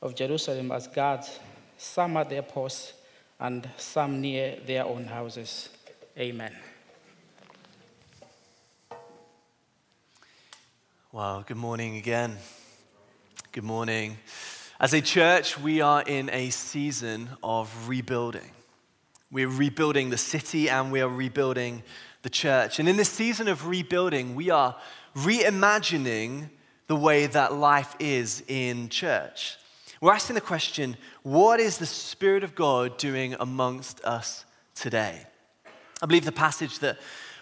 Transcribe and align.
of 0.00 0.16
Jerusalem 0.16 0.72
as 0.72 0.88
guards, 0.88 1.38
some 1.78 2.16
at 2.16 2.30
their 2.30 2.42
posts 2.42 2.94
and 3.38 3.68
some 3.76 4.20
near 4.20 4.56
their 4.66 4.84
own 4.84 5.04
houses. 5.04 5.68
Amen. 6.18 6.52
Well, 11.14 11.44
good 11.46 11.58
morning 11.58 11.98
again. 11.98 12.38
Good 13.52 13.64
morning. 13.64 14.16
As 14.80 14.94
a 14.94 15.02
church, 15.02 15.58
we 15.58 15.82
are 15.82 16.00
in 16.00 16.30
a 16.30 16.48
season 16.48 17.28
of 17.42 17.86
rebuilding. 17.86 18.50
We're 19.30 19.50
rebuilding 19.50 20.08
the 20.08 20.16
city 20.16 20.70
and 20.70 20.90
we 20.90 21.02
are 21.02 21.10
rebuilding 21.10 21.82
the 22.22 22.30
church. 22.30 22.78
And 22.78 22.88
in 22.88 22.96
this 22.96 23.10
season 23.10 23.46
of 23.46 23.66
rebuilding, 23.66 24.34
we 24.34 24.48
are 24.48 24.74
reimagining 25.14 26.48
the 26.86 26.96
way 26.96 27.26
that 27.26 27.52
life 27.52 27.94
is 27.98 28.42
in 28.48 28.88
church. 28.88 29.58
We're 30.00 30.14
asking 30.14 30.36
the 30.36 30.40
question 30.40 30.96
what 31.24 31.60
is 31.60 31.76
the 31.76 31.84
Spirit 31.84 32.42
of 32.42 32.54
God 32.54 32.96
doing 32.96 33.36
amongst 33.38 34.02
us 34.02 34.46
today? 34.74 35.26
I 36.00 36.06
believe 36.06 36.24
the 36.24 36.32
passage 36.32 36.78
that 36.78 36.96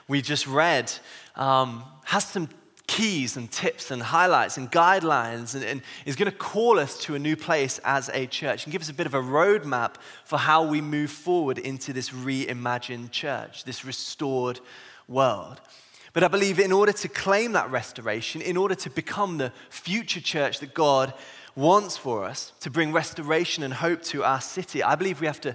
we 0.08 0.22
just 0.22 0.48
read 0.48 0.92
um, 1.36 1.84
has 2.06 2.24
some 2.24 2.48
keys 2.90 3.36
and 3.36 3.48
tips 3.52 3.92
and 3.92 4.02
highlights 4.02 4.56
and 4.56 4.68
guidelines 4.72 5.54
and, 5.54 5.62
and 5.62 5.80
is 6.06 6.16
going 6.16 6.28
to 6.28 6.36
call 6.36 6.76
us 6.76 6.98
to 6.98 7.14
a 7.14 7.20
new 7.20 7.36
place 7.36 7.78
as 7.84 8.10
a 8.12 8.26
church 8.26 8.64
and 8.64 8.72
give 8.72 8.82
us 8.82 8.88
a 8.88 8.92
bit 8.92 9.06
of 9.06 9.14
a 9.14 9.22
roadmap 9.22 9.94
for 10.24 10.36
how 10.40 10.64
we 10.64 10.80
move 10.80 11.08
forward 11.08 11.56
into 11.56 11.92
this 11.92 12.10
reimagined 12.10 13.12
church, 13.12 13.62
this 13.62 13.84
restored 13.84 14.58
world. 15.06 15.60
But 16.14 16.24
I 16.24 16.28
believe 16.28 16.58
in 16.58 16.72
order 16.72 16.90
to 16.90 17.08
claim 17.08 17.52
that 17.52 17.70
restoration, 17.70 18.42
in 18.42 18.56
order 18.56 18.74
to 18.74 18.90
become 18.90 19.38
the 19.38 19.52
future 19.68 20.20
church 20.20 20.58
that 20.58 20.74
God 20.74 21.14
wants 21.54 21.96
for 21.96 22.24
us, 22.24 22.52
to 22.58 22.70
bring 22.70 22.92
restoration 22.92 23.62
and 23.62 23.72
hope 23.72 24.02
to 24.02 24.24
our 24.24 24.40
city, 24.40 24.82
I 24.82 24.96
believe 24.96 25.20
we 25.20 25.28
have 25.28 25.40
to 25.42 25.54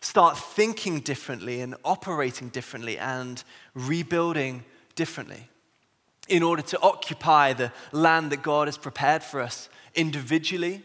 start 0.00 0.38
thinking 0.38 1.00
differently 1.00 1.62
and 1.62 1.74
operating 1.84 2.50
differently 2.50 2.96
and 2.96 3.42
rebuilding 3.74 4.64
differently 4.94 5.48
in 6.28 6.42
order 6.42 6.62
to 6.62 6.80
occupy 6.80 7.52
the 7.52 7.72
land 7.92 8.32
that 8.32 8.42
God 8.42 8.68
has 8.68 8.78
prepared 8.78 9.22
for 9.22 9.40
us 9.40 9.68
individually 9.94 10.82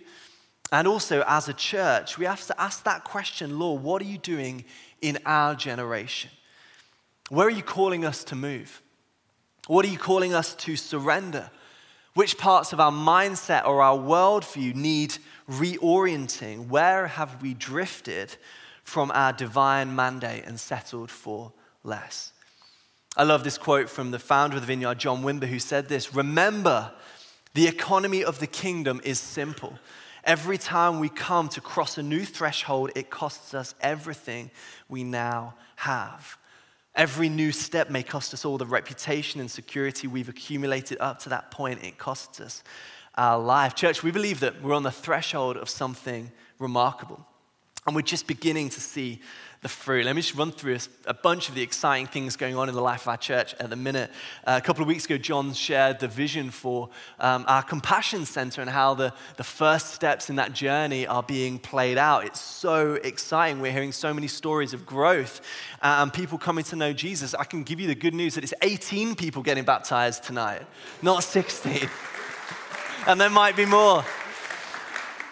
and 0.71 0.87
also 0.87 1.23
as 1.27 1.49
a 1.49 1.53
church. 1.53 2.17
We 2.17 2.25
have 2.25 2.45
to 2.47 2.61
ask 2.61 2.83
that 2.83 3.03
question 3.03 3.59
Lord, 3.59 3.83
what 3.83 4.01
are 4.01 4.05
you 4.05 4.17
doing 4.17 4.65
in 5.01 5.17
our 5.25 5.55
generation? 5.55 6.31
Where 7.29 7.47
are 7.47 7.51
you 7.51 7.63
calling 7.63 8.05
us 8.05 8.23
to 8.25 8.35
move? 8.35 8.81
What 9.67 9.85
are 9.85 9.89
you 9.89 9.97
calling 9.97 10.33
us 10.33 10.53
to 10.55 10.75
surrender? 10.75 11.49
Which 12.13 12.37
parts 12.37 12.73
of 12.73 12.79
our 12.79 12.91
mindset 12.91 13.65
or 13.65 13.81
our 13.81 13.97
worldview 13.97 14.75
need 14.75 15.17
reorienting? 15.49 16.67
Where 16.67 17.07
have 17.07 17.41
we 17.41 17.53
drifted 17.53 18.35
from 18.83 19.11
our 19.11 19.31
divine 19.31 19.95
mandate 19.95 20.43
and 20.45 20.59
settled 20.59 21.09
for 21.09 21.53
less? 21.83 22.30
I 23.17 23.23
love 23.23 23.43
this 23.43 23.57
quote 23.57 23.89
from 23.89 24.11
the 24.11 24.19
founder 24.19 24.55
of 24.55 24.61
the 24.61 24.67
vineyard, 24.67 24.99
John 24.99 25.21
Wimber, 25.23 25.47
who 25.47 25.59
said 25.59 25.89
this 25.89 26.13
Remember, 26.13 26.91
the 27.53 27.67
economy 27.67 28.23
of 28.23 28.39
the 28.39 28.47
kingdom 28.47 29.01
is 29.03 29.19
simple. 29.19 29.77
Every 30.23 30.57
time 30.57 30.99
we 30.99 31.09
come 31.09 31.49
to 31.49 31.61
cross 31.61 31.97
a 31.97 32.03
new 32.03 32.23
threshold, 32.23 32.91
it 32.95 33.09
costs 33.09 33.53
us 33.53 33.75
everything 33.81 34.51
we 34.87 35.03
now 35.03 35.55
have. 35.77 36.37
Every 36.95 37.27
new 37.27 37.51
step 37.51 37.89
may 37.89 38.03
cost 38.03 38.33
us 38.33 38.45
all 38.45 38.57
the 38.57 38.65
reputation 38.65 39.41
and 39.41 39.49
security 39.49 40.07
we've 40.07 40.29
accumulated 40.29 40.97
up 41.01 41.19
to 41.19 41.29
that 41.29 41.51
point. 41.51 41.83
It 41.83 41.97
costs 41.97 42.39
us 42.39 42.63
our 43.15 43.39
life. 43.39 43.75
Church, 43.75 44.03
we 44.03 44.11
believe 44.11 44.41
that 44.41 44.61
we're 44.61 44.73
on 44.73 44.83
the 44.83 44.91
threshold 44.91 45.57
of 45.57 45.69
something 45.69 46.31
remarkable. 46.59 47.25
And 47.87 47.95
we're 47.95 48.03
just 48.03 48.27
beginning 48.27 48.69
to 48.69 48.79
see 48.79 49.21
the 49.61 49.69
fruit. 49.69 50.05
Let 50.05 50.15
me 50.15 50.23
just 50.23 50.33
run 50.33 50.51
through 50.51 50.79
a, 51.05 51.13
bunch 51.13 51.47
of 51.47 51.53
the 51.53 51.61
exciting 51.61 52.07
things 52.07 52.35
going 52.35 52.55
on 52.55 52.67
in 52.67 52.73
the 52.73 52.81
life 52.81 53.01
of 53.01 53.09
our 53.09 53.17
church 53.17 53.53
at 53.59 53.69
the 53.69 53.75
minute. 53.75 54.09
Uh, 54.43 54.59
a 54.61 54.65
couple 54.65 54.81
of 54.81 54.87
weeks 54.87 55.05
ago, 55.05 55.19
John 55.19 55.53
shared 55.53 55.99
the 55.99 56.07
vision 56.07 56.49
for 56.49 56.89
um, 57.19 57.45
our 57.47 57.61
compassion 57.61 58.25
center 58.25 58.61
and 58.61 58.69
how 58.69 58.95
the, 58.95 59.13
the 59.37 59.43
first 59.43 59.93
steps 59.93 60.31
in 60.31 60.37
that 60.37 60.53
journey 60.53 61.05
are 61.05 61.21
being 61.21 61.59
played 61.59 61.99
out. 61.99 62.25
It's 62.25 62.41
so 62.41 62.95
exciting. 62.95 63.61
We're 63.61 63.71
hearing 63.71 63.91
so 63.91 64.15
many 64.15 64.27
stories 64.27 64.73
of 64.73 64.83
growth 64.83 65.41
uh, 65.83 65.97
and 65.99 66.11
people 66.11 66.39
coming 66.39 66.63
to 66.65 66.75
know 66.75 66.91
Jesus. 66.91 67.35
I 67.35 67.43
can 67.43 67.61
give 67.61 67.79
you 67.79 67.87
the 67.87 67.93
good 67.93 68.15
news 68.15 68.33
that 68.35 68.43
it's 68.43 68.55
18 68.63 69.13
people 69.13 69.43
getting 69.43 69.63
baptized 69.63 70.23
tonight, 70.23 70.63
not 71.03 71.23
16. 71.23 71.87
and 73.07 73.21
there 73.21 73.29
might 73.29 73.55
be 73.55 73.67
more 73.67 74.03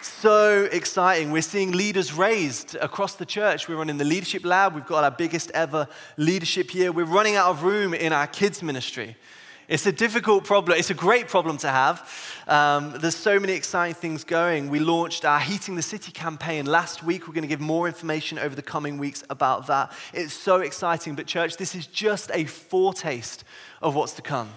so 0.08 0.68
exciting. 0.72 1.30
We're 1.30 1.42
seeing 1.42 1.72
leaders 1.72 2.12
raised 2.12 2.74
across 2.76 3.14
the 3.14 3.26
church. 3.26 3.68
We're 3.68 3.76
running 3.76 3.98
the 3.98 4.04
leadership 4.04 4.44
lab. 4.44 4.74
We've 4.74 4.86
got 4.86 5.04
our 5.04 5.10
biggest 5.10 5.50
ever 5.52 5.88
leadership 6.16 6.74
year. 6.74 6.92
We're 6.92 7.04
running 7.04 7.36
out 7.36 7.50
of 7.50 7.62
room 7.62 7.92
in 7.92 8.12
our 8.12 8.26
kids' 8.26 8.62
ministry. 8.62 9.16
It's 9.68 9.86
a 9.86 9.92
difficult 9.92 10.44
problem. 10.44 10.78
It's 10.78 10.90
a 10.90 10.94
great 10.94 11.28
problem 11.28 11.56
to 11.58 11.68
have. 11.68 12.10
Um, 12.48 12.92
there's 12.98 13.14
so 13.14 13.38
many 13.38 13.52
exciting 13.52 13.94
things 13.94 14.24
going. 14.24 14.68
We 14.68 14.80
launched 14.80 15.24
our 15.24 15.38
Heating 15.38 15.76
the 15.76 15.82
City 15.82 16.10
campaign 16.10 16.66
last 16.66 17.04
week. 17.04 17.28
We're 17.28 17.34
going 17.34 17.42
to 17.42 17.48
give 17.48 17.60
more 17.60 17.86
information 17.86 18.38
over 18.38 18.56
the 18.56 18.62
coming 18.62 18.98
weeks 18.98 19.22
about 19.30 19.68
that. 19.68 19.92
It's 20.12 20.32
so 20.32 20.56
exciting. 20.56 21.14
But, 21.14 21.26
church, 21.26 21.56
this 21.56 21.76
is 21.76 21.86
just 21.86 22.30
a 22.34 22.46
foretaste 22.46 23.44
of 23.80 23.94
what's 23.94 24.14
to 24.14 24.22
come. 24.22 24.50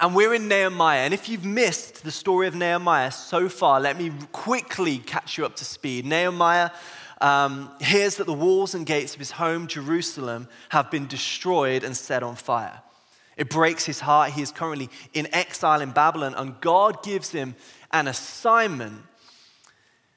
And 0.00 0.14
we're 0.14 0.34
in 0.34 0.48
Nehemiah. 0.48 1.00
And 1.00 1.14
if 1.14 1.28
you've 1.28 1.44
missed 1.44 2.04
the 2.04 2.10
story 2.10 2.46
of 2.46 2.54
Nehemiah 2.54 3.10
so 3.10 3.48
far, 3.48 3.80
let 3.80 3.96
me 3.96 4.12
quickly 4.32 4.98
catch 4.98 5.38
you 5.38 5.46
up 5.46 5.56
to 5.56 5.64
speed. 5.64 6.04
Nehemiah 6.04 6.70
um, 7.20 7.70
hears 7.80 8.16
that 8.16 8.26
the 8.26 8.32
walls 8.32 8.74
and 8.74 8.84
gates 8.84 9.14
of 9.14 9.18
his 9.18 9.30
home, 9.30 9.66
Jerusalem, 9.66 10.48
have 10.70 10.90
been 10.90 11.06
destroyed 11.06 11.84
and 11.84 11.96
set 11.96 12.22
on 12.22 12.34
fire. 12.34 12.82
It 13.36 13.48
breaks 13.48 13.84
his 13.84 14.00
heart. 14.00 14.32
He 14.32 14.42
is 14.42 14.52
currently 14.52 14.90
in 15.12 15.32
exile 15.34 15.80
in 15.80 15.90
Babylon, 15.90 16.34
and 16.34 16.60
God 16.60 17.02
gives 17.02 17.30
him 17.30 17.54
an 17.92 18.08
assignment 18.08 19.02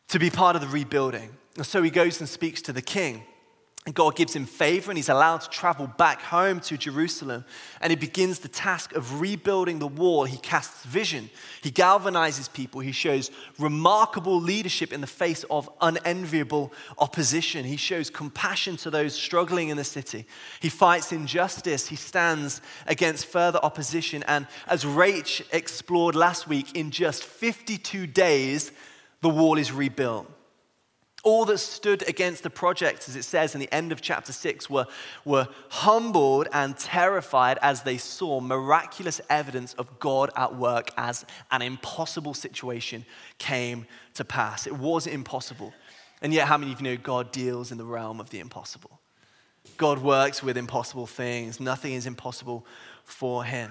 to 0.09 0.19
be 0.19 0.29
part 0.29 0.55
of 0.55 0.61
the 0.61 0.67
rebuilding. 0.67 1.29
And 1.55 1.65
so 1.65 1.81
he 1.81 1.89
goes 1.89 2.19
and 2.19 2.29
speaks 2.29 2.61
to 2.63 2.73
the 2.73 2.81
king. 2.81 3.23
God 3.95 4.15
gives 4.17 4.35
him 4.35 4.45
favor 4.45 4.91
and 4.91 4.97
he's 4.97 5.07
allowed 5.07 5.41
to 5.41 5.49
travel 5.49 5.87
back 5.87 6.21
home 6.21 6.59
to 6.61 6.77
Jerusalem. 6.77 7.45
And 7.79 7.89
he 7.89 7.95
begins 7.95 8.39
the 8.39 8.49
task 8.49 8.93
of 8.93 9.21
rebuilding 9.21 9.79
the 9.79 9.87
wall. 9.87 10.25
He 10.25 10.37
casts 10.37 10.83
vision, 10.83 11.29
he 11.61 11.71
galvanizes 11.71 12.51
people, 12.51 12.81
he 12.81 12.91
shows 12.91 13.31
remarkable 13.57 14.39
leadership 14.39 14.91
in 14.91 14.99
the 14.99 15.07
face 15.07 15.45
of 15.49 15.69
unenviable 15.79 16.73
opposition. 16.97 17.63
He 17.63 17.77
shows 17.77 18.09
compassion 18.09 18.75
to 18.77 18.89
those 18.89 19.13
struggling 19.13 19.69
in 19.69 19.77
the 19.77 19.83
city. 19.83 20.25
He 20.59 20.69
fights 20.69 21.11
injustice, 21.11 21.87
he 21.87 21.95
stands 21.95 22.61
against 22.87 23.25
further 23.27 23.59
opposition. 23.63 24.23
And 24.23 24.47
as 24.67 24.83
Rach 24.83 25.41
explored 25.53 26.15
last 26.15 26.47
week, 26.47 26.75
in 26.75 26.91
just 26.91 27.23
52 27.23 28.07
days, 28.07 28.71
the 29.21 29.29
wall 29.29 29.57
is 29.57 29.71
rebuilt. 29.71 30.31
All 31.27 31.43
that 31.43 31.57
stood 31.57 32.07
against 32.07 32.43
the 32.43 32.49
project, 32.49 33.09
as 33.09 33.17
it 33.17 33.23
says 33.23 33.53
in 33.53 33.59
the 33.59 33.67
end 33.73 33.91
of 33.91 34.01
chapter 34.01 34.31
6, 34.31 34.69
were, 34.69 34.85
were 35.25 35.49
humbled 35.67 36.47
and 36.53 36.77
terrified 36.77 37.59
as 37.61 37.83
they 37.83 37.97
saw 37.97 38.39
miraculous 38.39 39.19
evidence 39.29 39.73
of 39.73 39.99
God 39.99 40.29
at 40.37 40.55
work 40.55 40.89
as 40.95 41.25
an 41.51 41.61
impossible 41.61 42.33
situation 42.33 43.05
came 43.39 43.87
to 44.13 44.23
pass. 44.23 44.67
It 44.67 44.77
was 44.77 45.05
impossible. 45.05 45.73
And 46.21 46.33
yet, 46.33 46.47
how 46.47 46.57
many 46.57 46.71
of 46.71 46.79
you 46.79 46.85
know 46.85 46.95
God 46.95 47.33
deals 47.33 47.73
in 47.73 47.77
the 47.77 47.83
realm 47.83 48.21
of 48.21 48.29
the 48.29 48.39
impossible? 48.39 49.01
God 49.75 49.99
works 49.99 50.41
with 50.41 50.55
impossible 50.55 51.07
things. 51.07 51.59
Nothing 51.59 51.91
is 51.91 52.05
impossible 52.05 52.65
for 53.03 53.43
him. 53.43 53.69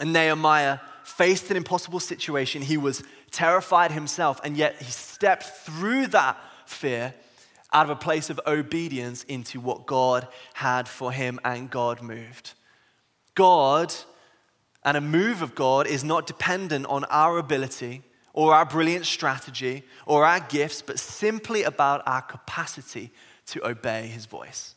And 0.00 0.14
Nehemiah 0.14 0.78
faced 1.04 1.50
an 1.50 1.58
impossible 1.58 2.00
situation. 2.00 2.62
He 2.62 2.78
was 2.78 3.04
terrified 3.30 3.92
himself, 3.92 4.40
and 4.42 4.56
yet 4.56 4.80
he 4.80 4.90
stepped 4.90 5.42
through 5.42 6.06
that 6.06 6.38
fear 6.72 7.14
out 7.72 7.86
of 7.86 7.90
a 7.90 7.96
place 7.96 8.28
of 8.28 8.40
obedience 8.46 9.22
into 9.24 9.60
what 9.60 9.86
God 9.86 10.28
had 10.54 10.88
for 10.88 11.12
him, 11.12 11.40
and 11.44 11.70
God 11.70 12.02
moved. 12.02 12.52
God 13.34 13.94
and 14.84 14.96
a 14.96 15.00
move 15.00 15.42
of 15.42 15.54
God 15.54 15.86
is 15.86 16.04
not 16.04 16.26
dependent 16.26 16.86
on 16.86 17.04
our 17.04 17.38
ability 17.38 18.02
or 18.34 18.54
our 18.54 18.64
brilliant 18.64 19.06
strategy 19.06 19.84
or 20.06 20.24
our 20.24 20.40
gifts, 20.40 20.82
but 20.82 20.98
simply 20.98 21.62
about 21.62 22.02
our 22.06 22.22
capacity 22.22 23.10
to 23.46 23.66
obey 23.66 24.06
his 24.06 24.26
voice, 24.26 24.74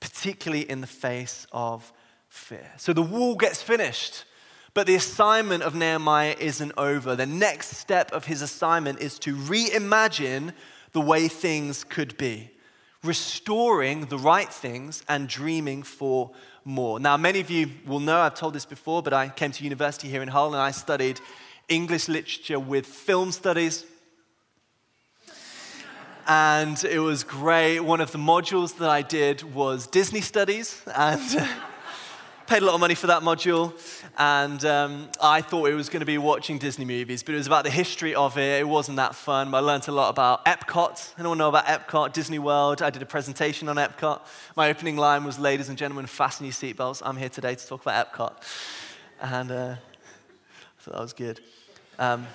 particularly 0.00 0.68
in 0.68 0.80
the 0.80 0.86
face 0.86 1.46
of 1.52 1.92
fear. 2.28 2.72
So 2.76 2.92
the 2.92 3.02
wall 3.02 3.36
gets 3.36 3.62
finished. 3.62 4.24
But 4.74 4.88
the 4.88 4.96
assignment 4.96 5.62
of 5.62 5.76
Nehemiah 5.76 6.34
isn't 6.38 6.72
over. 6.76 7.14
The 7.14 7.26
next 7.26 7.76
step 7.76 8.10
of 8.12 8.24
his 8.24 8.42
assignment 8.42 8.98
is 9.00 9.20
to 9.20 9.36
reimagine 9.36 10.52
the 10.92 11.00
way 11.00 11.28
things 11.28 11.84
could 11.84 12.16
be, 12.16 12.50
restoring 13.04 14.06
the 14.06 14.18
right 14.18 14.52
things 14.52 15.04
and 15.08 15.28
dreaming 15.28 15.84
for 15.84 16.32
more. 16.64 16.98
Now, 16.98 17.16
many 17.16 17.38
of 17.38 17.50
you 17.50 17.70
will 17.86 18.00
know, 18.00 18.18
I've 18.18 18.34
told 18.34 18.54
this 18.54 18.66
before, 18.66 19.00
but 19.02 19.12
I 19.12 19.28
came 19.28 19.52
to 19.52 19.64
university 19.64 20.08
here 20.08 20.22
in 20.22 20.28
Hull 20.28 20.54
and 20.54 20.60
I 20.60 20.72
studied 20.72 21.20
English 21.68 22.08
literature 22.08 22.58
with 22.58 22.84
film 22.84 23.30
studies. 23.30 23.84
And 26.26 26.82
it 26.84 26.98
was 26.98 27.22
great. 27.22 27.80
One 27.80 28.00
of 28.00 28.10
the 28.10 28.18
modules 28.18 28.78
that 28.78 28.88
I 28.88 29.02
did 29.02 29.54
was 29.54 29.86
Disney 29.86 30.22
studies, 30.22 30.80
and 30.96 31.20
paid 32.46 32.62
a 32.62 32.66
lot 32.66 32.74
of 32.74 32.80
money 32.80 32.94
for 32.94 33.06
that 33.06 33.22
module, 33.22 33.72
and 34.18 34.64
um, 34.64 35.08
I 35.22 35.40
thought 35.40 35.68
it 35.68 35.74
was 35.74 35.88
going 35.88 36.00
to 36.00 36.06
be 36.06 36.18
watching 36.18 36.58
Disney 36.58 36.84
movies, 36.84 37.22
but 37.22 37.34
it 37.34 37.38
was 37.38 37.46
about 37.46 37.64
the 37.64 37.70
history 37.70 38.14
of 38.14 38.36
it. 38.36 38.60
It 38.60 38.68
wasn't 38.68 38.96
that 38.96 39.14
fun, 39.14 39.50
but 39.50 39.58
I 39.58 39.60
learned 39.60 39.88
a 39.88 39.92
lot 39.92 40.10
about 40.10 40.44
Epcot. 40.44 41.14
Anyone 41.18 41.38
know 41.38 41.48
about 41.48 41.66
Epcot, 41.66 42.12
Disney 42.12 42.38
World? 42.38 42.82
I 42.82 42.90
did 42.90 43.02
a 43.02 43.06
presentation 43.06 43.68
on 43.68 43.76
Epcot. 43.76 44.20
My 44.56 44.68
opening 44.68 44.96
line 44.96 45.24
was, 45.24 45.38
ladies 45.38 45.68
and 45.68 45.78
gentlemen, 45.78 46.06
fasten 46.06 46.44
your 46.44 46.52
seatbelts. 46.52 47.02
I'm 47.04 47.16
here 47.16 47.30
today 47.30 47.54
to 47.54 47.66
talk 47.66 47.82
about 47.82 48.12
Epcot. 48.12 48.34
And 49.22 49.50
uh, 49.50 49.74
thought 50.80 50.94
that 50.94 51.00
was 51.00 51.12
good. 51.14 51.40
Um, 51.98 52.26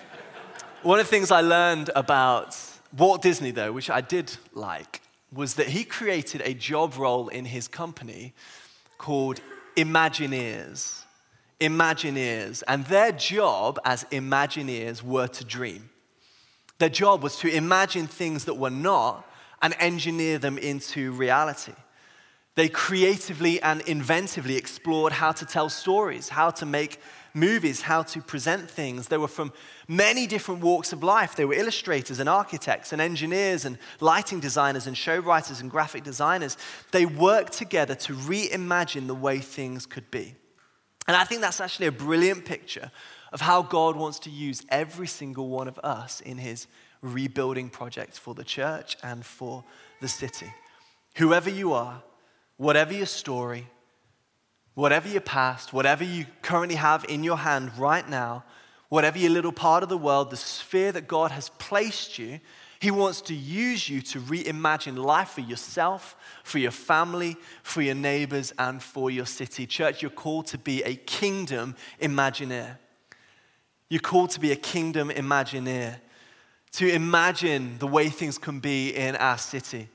one 0.81 0.99
of 0.99 1.05
the 1.05 1.09
things 1.09 1.29
I 1.29 1.41
learned 1.41 1.91
about 1.95 2.57
Walt 2.97 3.21
Disney, 3.21 3.51
though, 3.51 3.71
which 3.71 3.91
I 3.91 4.01
did 4.01 4.35
like, 4.53 5.01
was 5.31 5.53
that 5.55 5.67
he 5.67 5.83
created 5.83 6.41
a 6.43 6.55
job 6.55 6.97
role 6.97 7.27
in 7.27 7.45
his 7.45 7.67
company 7.67 8.33
called 8.97 9.39
Imagineers. 9.79 11.03
Imagineers. 11.61 12.63
And 12.67 12.85
their 12.85 13.11
job 13.11 13.79
as 13.85 14.03
Imagineers 14.05 15.01
were 15.01 15.27
to 15.27 15.45
dream. 15.45 15.89
Their 16.79 16.89
job 16.89 17.23
was 17.23 17.37
to 17.37 17.53
imagine 17.53 18.07
things 18.07 18.45
that 18.45 18.55
were 18.55 18.69
not 18.69 19.25
and 19.61 19.75
engineer 19.79 20.37
them 20.37 20.57
into 20.57 21.11
reality. 21.11 21.73
They 22.55 22.67
creatively 22.67 23.61
and 23.61 23.81
inventively 23.81 24.57
explored 24.57 25.13
how 25.13 25.31
to 25.33 25.45
tell 25.45 25.69
stories, 25.69 26.29
how 26.29 26.49
to 26.51 26.65
make 26.65 26.99
movies, 27.33 27.81
how 27.81 28.03
to 28.03 28.21
present 28.21 28.69
things. 28.69 29.07
They 29.07 29.17
were 29.17 29.27
from 29.27 29.53
many 29.87 30.27
different 30.27 30.61
walks 30.61 30.93
of 30.93 31.03
life. 31.03 31.35
They 31.35 31.45
were 31.45 31.53
illustrators 31.53 32.19
and 32.19 32.29
architects 32.29 32.93
and 32.93 33.01
engineers 33.01 33.65
and 33.65 33.77
lighting 33.99 34.39
designers 34.39 34.87
and 34.87 34.97
show 34.97 35.19
writers 35.19 35.61
and 35.61 35.69
graphic 35.69 36.03
designers. 36.03 36.57
They 36.91 37.05
worked 37.05 37.53
together 37.53 37.95
to 37.95 38.13
reimagine 38.13 39.07
the 39.07 39.15
way 39.15 39.39
things 39.39 39.85
could 39.85 40.09
be. 40.11 40.35
And 41.07 41.17
I 41.17 41.23
think 41.23 41.41
that's 41.41 41.61
actually 41.61 41.87
a 41.87 41.91
brilliant 41.91 42.45
picture 42.45 42.91
of 43.31 43.41
how 43.41 43.61
God 43.61 43.95
wants 43.95 44.19
to 44.19 44.29
use 44.29 44.63
every 44.69 45.07
single 45.07 45.49
one 45.49 45.67
of 45.67 45.79
us 45.79 46.21
in 46.21 46.37
his 46.37 46.67
rebuilding 47.01 47.69
project 47.69 48.17
for 48.17 48.33
the 48.33 48.43
church 48.43 48.97
and 49.03 49.25
for 49.25 49.63
the 50.01 50.07
city. 50.07 50.53
Whoever 51.15 51.49
you 51.49 51.73
are, 51.73 52.03
whatever 52.57 52.93
your 52.93 53.05
story, 53.05 53.67
whatever 54.79 55.09
your 55.09 55.19
past, 55.19 55.73
whatever 55.73 56.05
you 56.05 56.25
currently 56.41 56.75
have 56.75 57.03
in 57.09 57.21
your 57.21 57.35
hand 57.35 57.69
right 57.77 58.07
now, 58.07 58.45
whatever 58.87 59.17
your 59.17 59.29
little 59.29 59.51
part 59.51 59.83
of 59.83 59.89
the 59.89 59.97
world, 59.97 60.29
the 60.29 60.37
sphere 60.37 60.89
that 60.93 61.05
God 61.05 61.31
has 61.31 61.49
placed 61.59 62.17
you, 62.17 62.39
He 62.79 62.89
wants 62.89 63.19
to 63.23 63.35
use 63.35 63.89
you 63.89 64.01
to 64.03 64.21
reimagine 64.21 64.95
life 64.95 65.31
for 65.31 65.41
yourself, 65.41 66.15
for 66.45 66.59
your 66.59 66.71
family, 66.71 67.35
for 67.61 67.81
your 67.81 67.93
neighbors, 67.93 68.53
and 68.57 68.81
for 68.81 69.11
your 69.11 69.25
city. 69.25 69.67
Church, 69.67 70.01
you're 70.01 70.09
called 70.09 70.47
to 70.47 70.57
be 70.57 70.81
a 70.83 70.95
kingdom 70.95 71.75
imagineer. 72.01 72.77
You're 73.89 73.99
called 73.99 74.29
to 74.31 74.39
be 74.39 74.53
a 74.53 74.55
kingdom 74.55 75.09
imagineer, 75.09 75.97
to 76.73 76.89
imagine 76.89 77.79
the 77.79 77.87
way 77.87 78.07
things 78.07 78.37
can 78.37 78.61
be 78.61 78.95
in 78.95 79.17
our 79.17 79.37
city 79.37 79.89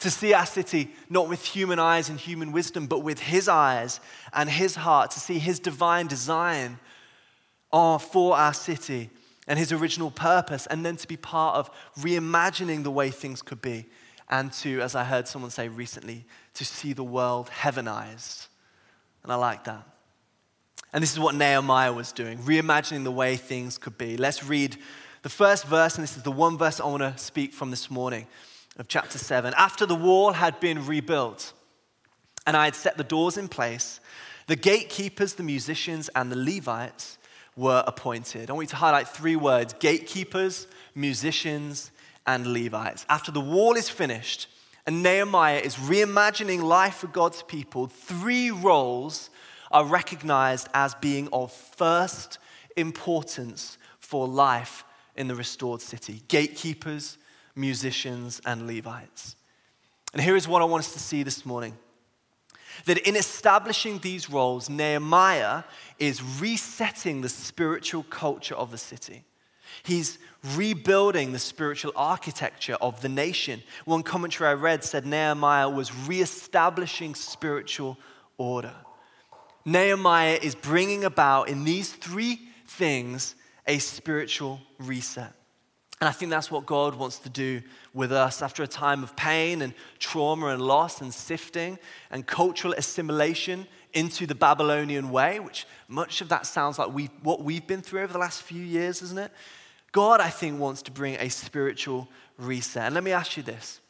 to 0.00 0.10
see 0.10 0.34
our 0.34 0.46
city 0.46 0.90
not 1.08 1.28
with 1.28 1.44
human 1.44 1.78
eyes 1.78 2.08
and 2.08 2.18
human 2.18 2.52
wisdom, 2.52 2.86
but 2.86 3.00
with 3.00 3.20
His 3.20 3.48
eyes 3.48 4.00
and 4.32 4.50
His 4.50 4.74
heart, 4.74 5.12
to 5.12 5.20
see 5.20 5.38
His 5.38 5.58
divine 5.58 6.06
design 6.06 6.78
for 7.70 8.36
our 8.36 8.54
city 8.54 9.10
and 9.46 9.58
His 9.58 9.72
original 9.72 10.10
purpose, 10.10 10.66
and 10.66 10.84
then 10.84 10.96
to 10.96 11.08
be 11.08 11.16
part 11.16 11.56
of 11.56 11.70
reimagining 11.98 12.82
the 12.82 12.90
way 12.90 13.10
things 13.10 13.42
could 13.42 13.60
be, 13.62 13.86
and 14.30 14.52
to, 14.52 14.80
as 14.80 14.94
I 14.94 15.04
heard 15.04 15.28
someone 15.28 15.50
say 15.50 15.68
recently, 15.68 16.24
to 16.54 16.64
see 16.64 16.92
the 16.92 17.04
world 17.04 17.48
heavenized. 17.50 18.48
And 19.22 19.32
I 19.32 19.36
like 19.36 19.64
that. 19.64 19.86
And 20.92 21.02
this 21.02 21.12
is 21.12 21.18
what 21.18 21.34
Nehemiah 21.34 21.92
was 21.92 22.12
doing, 22.12 22.38
reimagining 22.38 23.04
the 23.04 23.10
way 23.10 23.36
things 23.36 23.78
could 23.78 23.98
be. 23.98 24.16
Let's 24.16 24.44
read 24.44 24.76
the 25.22 25.28
first 25.28 25.66
verse, 25.66 25.96
and 25.96 26.02
this 26.02 26.16
is 26.16 26.22
the 26.22 26.30
one 26.30 26.56
verse 26.56 26.80
I 26.80 26.86
want 26.86 27.02
to 27.02 27.16
speak 27.16 27.52
from 27.52 27.70
this 27.70 27.90
morning 27.90 28.26
of 28.76 28.88
chapter 28.88 29.18
7. 29.18 29.54
After 29.56 29.86
the 29.86 29.94
wall 29.94 30.32
had 30.32 30.58
been 30.60 30.86
rebuilt 30.86 31.52
and 32.46 32.56
I 32.56 32.64
had 32.64 32.74
set 32.74 32.96
the 32.96 33.04
doors 33.04 33.36
in 33.36 33.48
place, 33.48 34.00
the 34.46 34.56
gatekeepers, 34.56 35.34
the 35.34 35.42
musicians, 35.42 36.10
and 36.14 36.30
the 36.30 36.36
Levites 36.36 37.18
were 37.56 37.84
appointed. 37.86 38.50
I 38.50 38.52
want 38.52 38.64
you 38.64 38.70
to 38.70 38.76
highlight 38.76 39.08
three 39.08 39.36
words 39.36 39.74
gatekeepers, 39.78 40.66
musicians, 40.94 41.90
and 42.26 42.46
Levites. 42.46 43.06
After 43.08 43.30
the 43.30 43.40
wall 43.40 43.74
is 43.74 43.88
finished 43.88 44.48
and 44.86 45.02
Nehemiah 45.02 45.60
is 45.60 45.76
reimagining 45.76 46.62
life 46.62 46.96
for 46.96 47.06
God's 47.06 47.42
people, 47.42 47.86
three 47.86 48.50
roles 48.50 49.30
are 49.70 49.84
recognized 49.84 50.68
as 50.74 50.94
being 50.96 51.28
of 51.32 51.52
first 51.52 52.38
importance 52.76 53.78
for 53.98 54.28
life 54.28 54.84
in 55.16 55.28
the 55.28 55.34
restored 55.34 55.80
city 55.80 56.22
gatekeepers, 56.28 57.18
musicians, 57.56 58.40
and 58.44 58.66
Levites. 58.66 59.36
And 60.12 60.22
here 60.22 60.36
is 60.36 60.46
what 60.46 60.62
I 60.62 60.64
want 60.64 60.84
us 60.84 60.92
to 60.92 60.98
see 60.98 61.22
this 61.22 61.44
morning 61.44 61.76
that 62.86 62.98
in 62.98 63.16
establishing 63.16 63.98
these 63.98 64.28
roles, 64.28 64.68
Nehemiah 64.68 65.62
is 65.98 66.22
resetting 66.40 67.20
the 67.20 67.28
spiritual 67.28 68.02
culture 68.04 68.54
of 68.54 68.70
the 68.70 68.78
city. 68.78 69.24
He's 69.82 70.18
rebuilding 70.56 71.32
the 71.32 71.38
spiritual 71.38 71.92
architecture 71.96 72.76
of 72.80 73.00
the 73.00 73.08
nation. 73.08 73.62
One 73.84 74.02
commentary 74.02 74.50
I 74.50 74.54
read 74.54 74.84
said 74.84 75.06
Nehemiah 75.06 75.68
was 75.68 75.94
reestablishing 75.94 77.14
spiritual 77.14 77.98
order. 78.38 78.74
Nehemiah 79.64 80.38
is 80.42 80.54
bringing 80.54 81.04
about 81.04 81.48
in 81.48 81.64
these 81.64 81.92
three 81.92 82.40
things 82.66 83.34
a 83.66 83.78
spiritual 83.78 84.60
reset. 84.78 85.32
And 86.00 86.08
I 86.08 86.12
think 86.12 86.30
that's 86.30 86.50
what 86.50 86.66
God 86.66 86.96
wants 86.96 87.18
to 87.20 87.30
do 87.30 87.62
with 87.92 88.12
us 88.12 88.42
after 88.42 88.62
a 88.62 88.66
time 88.66 89.02
of 89.02 89.14
pain 89.16 89.62
and 89.62 89.72
trauma 89.98 90.48
and 90.48 90.60
loss 90.60 91.00
and 91.00 91.14
sifting 91.14 91.78
and 92.10 92.26
cultural 92.26 92.74
assimilation 92.74 93.66
into 93.92 94.26
the 94.26 94.34
Babylonian 94.34 95.10
way, 95.10 95.38
which 95.38 95.66
much 95.86 96.20
of 96.20 96.28
that 96.30 96.46
sounds 96.46 96.78
like 96.78 96.92
we, 96.92 97.06
what 97.22 97.42
we've 97.42 97.66
been 97.66 97.80
through 97.80 98.02
over 98.02 98.12
the 98.12 98.18
last 98.18 98.42
few 98.42 98.62
years, 98.62 99.02
isn't 99.02 99.18
it? 99.18 99.30
God, 99.92 100.20
I 100.20 100.30
think, 100.30 100.58
wants 100.58 100.82
to 100.82 100.90
bring 100.90 101.14
a 101.14 101.28
spiritual 101.28 102.08
reset. 102.36 102.86
And 102.86 102.94
let 102.94 103.04
me 103.04 103.12
ask 103.12 103.36
you 103.36 103.44
this 103.44 103.80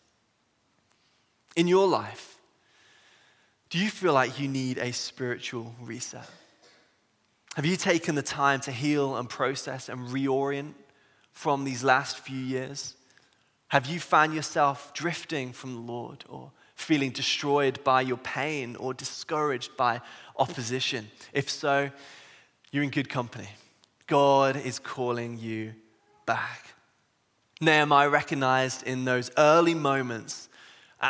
In 1.57 1.67
your 1.67 1.89
life, 1.89 2.39
do 3.71 3.79
you 3.79 3.89
feel 3.89 4.13
like 4.13 4.39
you 4.39 4.47
need 4.47 4.77
a 4.77 4.93
spiritual 4.93 5.75
reset? 5.81 6.29
Have 7.57 7.65
you 7.65 7.77
taken 7.77 8.15
the 8.15 8.23
time 8.23 8.61
to 8.61 8.73
heal 8.73 9.17
and 9.17 9.29
process 9.29 9.89
and 9.89 10.09
reorient 10.09 10.75
from 11.35 11.65
these 11.65 11.85
last 11.85 12.19
few 12.19 12.39
years? 12.39 12.95
Have 13.69 13.87
you 13.87 14.01
found 14.01 14.35
yourself 14.35 14.95
drifting 14.95 15.53
from 15.53 15.75
the 15.75 15.81
Lord 15.81 16.25
or 16.29 16.51
feeling 16.75 17.11
destroyed 17.11 17.83
by 17.85 18.01
your 18.01 18.17
pain 18.17 18.77
or 18.77 18.95
discouraged 18.95 19.77
by 19.77 20.01
opposition? 20.39 21.11
If 21.33 21.51
so, 21.51 21.91
you're 22.71 22.85
in 22.85 22.91
good 22.91 23.09
company. 23.09 23.49
God 24.07 24.57
is 24.57 24.79
calling 24.79 25.39
you 25.39 25.75
back. 26.27 26.75
Nehemiah 27.61 28.09
recognized 28.09 28.83
in 28.85 29.05
those 29.05 29.31
early 29.37 29.75
moments 29.75 30.49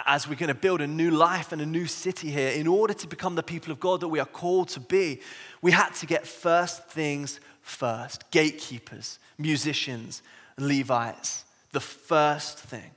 as 0.06 0.28
we're 0.28 0.34
going 0.34 0.48
to 0.48 0.54
build 0.54 0.80
a 0.80 0.86
new 0.86 1.10
life 1.10 1.52
and 1.52 1.62
a 1.62 1.66
new 1.66 1.86
city 1.86 2.30
here, 2.30 2.50
in 2.50 2.66
order 2.66 2.94
to 2.94 3.06
become 3.06 3.34
the 3.34 3.42
people 3.42 3.70
of 3.70 3.78
God 3.78 4.00
that 4.00 4.08
we 4.08 4.18
are 4.18 4.26
called 4.26 4.68
to 4.70 4.80
be, 4.80 5.20
we 5.62 5.70
had 5.70 5.90
to 5.94 6.06
get 6.06 6.26
first 6.26 6.88
things 6.88 7.38
first 7.60 8.30
gatekeepers, 8.30 9.18
musicians, 9.38 10.22
Levites. 10.58 11.44
The 11.72 11.80
first 11.80 12.58
thing. 12.58 12.90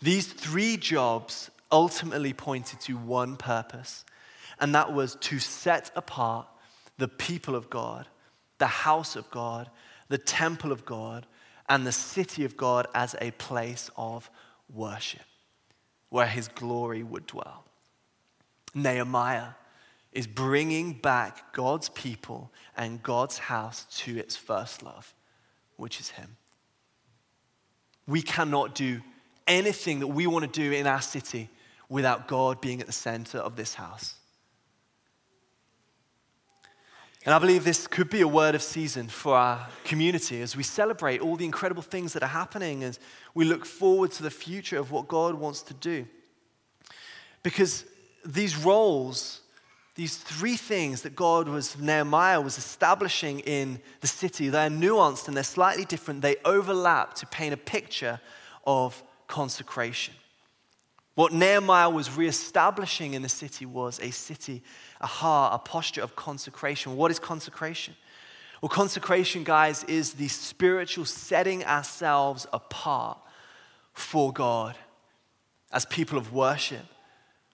These 0.00 0.26
three 0.26 0.76
jobs 0.76 1.50
ultimately 1.72 2.32
pointed 2.32 2.80
to 2.82 2.96
one 2.96 3.36
purpose, 3.36 4.04
and 4.60 4.74
that 4.74 4.92
was 4.92 5.16
to 5.16 5.38
set 5.38 5.90
apart 5.96 6.46
the 6.98 7.08
people 7.08 7.54
of 7.54 7.70
God, 7.70 8.06
the 8.58 8.66
house 8.66 9.16
of 9.16 9.30
God, 9.30 9.70
the 10.08 10.18
temple 10.18 10.72
of 10.72 10.84
God, 10.84 11.26
and 11.68 11.86
the 11.86 11.92
city 11.92 12.44
of 12.44 12.56
God 12.56 12.86
as 12.94 13.16
a 13.20 13.30
place 13.32 13.90
of 13.96 14.30
worship 14.72 15.22
where 16.10 16.26
his 16.26 16.48
glory 16.48 17.02
would 17.02 17.26
dwell. 17.26 17.64
Nehemiah 18.74 19.50
is 20.16 20.26
bringing 20.26 20.94
back 20.94 21.52
God's 21.52 21.90
people 21.90 22.50
and 22.74 23.02
God's 23.02 23.36
house 23.36 23.84
to 23.98 24.16
its 24.16 24.34
first 24.34 24.82
love, 24.82 25.14
which 25.76 26.00
is 26.00 26.08
him. 26.08 26.38
We 28.06 28.22
cannot 28.22 28.74
do 28.74 29.02
anything 29.46 30.00
that 30.00 30.06
we 30.06 30.26
want 30.26 30.50
to 30.50 30.60
do 30.60 30.72
in 30.72 30.86
our 30.86 31.02
city 31.02 31.50
without 31.90 32.28
God 32.28 32.62
being 32.62 32.80
at 32.80 32.86
the 32.86 32.94
center 32.94 33.36
of 33.36 33.56
this 33.56 33.74
house. 33.74 34.14
And 37.26 37.34
I 37.34 37.38
believe 37.38 37.64
this 37.64 37.86
could 37.86 38.08
be 38.08 38.22
a 38.22 38.28
word 38.28 38.54
of 38.54 38.62
season 38.62 39.08
for 39.08 39.34
our 39.34 39.68
community 39.84 40.40
as 40.40 40.56
we 40.56 40.62
celebrate 40.62 41.20
all 41.20 41.36
the 41.36 41.44
incredible 41.44 41.82
things 41.82 42.14
that 42.14 42.22
are 42.22 42.28
happening, 42.28 42.84
as 42.84 42.98
we 43.34 43.44
look 43.44 43.66
forward 43.66 44.12
to 44.12 44.22
the 44.22 44.30
future 44.30 44.78
of 44.78 44.92
what 44.92 45.08
God 45.08 45.34
wants 45.34 45.60
to 45.62 45.74
do. 45.74 46.06
Because 47.42 47.84
these 48.24 48.56
roles, 48.56 49.42
these 49.96 50.16
three 50.16 50.56
things 50.56 51.02
that 51.02 51.16
God 51.16 51.48
was, 51.48 51.78
Nehemiah 51.78 52.40
was 52.40 52.58
establishing 52.58 53.40
in 53.40 53.80
the 54.00 54.06
city, 54.06 54.48
they're 54.50 54.70
nuanced 54.70 55.26
and 55.26 55.36
they're 55.36 55.42
slightly 55.42 55.84
different. 55.84 56.20
They 56.20 56.36
overlap 56.44 57.14
to 57.14 57.26
paint 57.26 57.54
a 57.54 57.56
picture 57.56 58.20
of 58.66 59.02
consecration. 59.26 60.14
What 61.14 61.32
Nehemiah 61.32 61.88
was 61.88 62.14
reestablishing 62.14 63.14
in 63.14 63.22
the 63.22 63.28
city 63.30 63.64
was 63.64 63.98
a 64.00 64.10
city, 64.10 64.62
a 65.00 65.06
heart, 65.06 65.54
a 65.54 65.58
posture 65.58 66.02
of 66.02 66.14
consecration. 66.14 66.94
What 66.94 67.10
is 67.10 67.18
consecration? 67.18 67.96
Well, 68.60 68.68
consecration, 68.68 69.42
guys, 69.42 69.82
is 69.84 70.12
the 70.12 70.28
spiritual 70.28 71.06
setting 71.06 71.64
ourselves 71.64 72.46
apart 72.52 73.18
for 73.94 74.30
God 74.30 74.76
as 75.72 75.86
people 75.86 76.18
of 76.18 76.34
worship, 76.34 76.84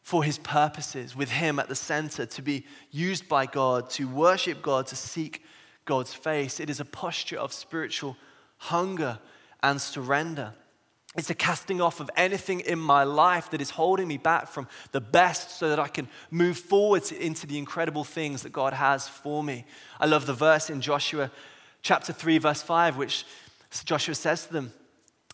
for 0.03 0.25
His 0.25 0.39
purposes, 0.39 1.17
with 1.17 1.31
Him 1.31 1.59
at 1.59 1.69
the 1.69 1.75
center, 1.75 2.27
to 2.27 2.43
be 2.43 2.67
used 2.91 3.29
by 3.29 3.47
God, 3.47 3.89
to 3.91 4.09
worship 4.09 4.61
God, 4.63 4.87
to 4.89 4.97
seek 4.97 5.43
God's 5.85 6.13
face. 6.13 6.61
It 6.61 6.69
is 6.69 6.81
a 6.81 6.85
posture 6.85 7.39
of 7.39 7.53
spiritual 7.53 8.17
hunger 8.59 9.19
and 9.63 9.81
surrender. 9.81 10.55
It's 11.15 11.31
a 11.31 11.35
casting 11.35 11.81
off 11.81 12.01
of 12.01 12.11
anything 12.17 12.61
in 12.61 12.79
my 12.79 13.05
life 13.05 13.51
that 13.51 13.61
is 13.61 13.71
holding 13.71 14.09
me 14.09 14.17
back 14.17 14.49
from 14.49 14.67
the 14.93 15.01
best 15.01 15.59
so 15.59 15.69
that 15.69 15.79
I 15.79 15.89
can 15.89 16.09
move 16.31 16.57
forward 16.57 17.11
into 17.13 17.47
the 17.47 17.59
incredible 17.59 18.03
things 18.03 18.43
that 18.43 18.53
God 18.53 18.73
has 18.73 19.09
for 19.09 19.43
me. 19.45 19.67
I 20.01 20.07
love 20.07 20.27
the 20.27 20.33
verse 20.33 20.71
in 20.71 20.81
Joshua 20.81 21.31
chapter 21.83 22.13
3, 22.13 22.39
verse 22.39 22.63
5, 22.63 22.97
which 22.97 23.27
Joshua 23.85 24.15
says 24.15 24.47
to 24.47 24.53
them 24.55 24.73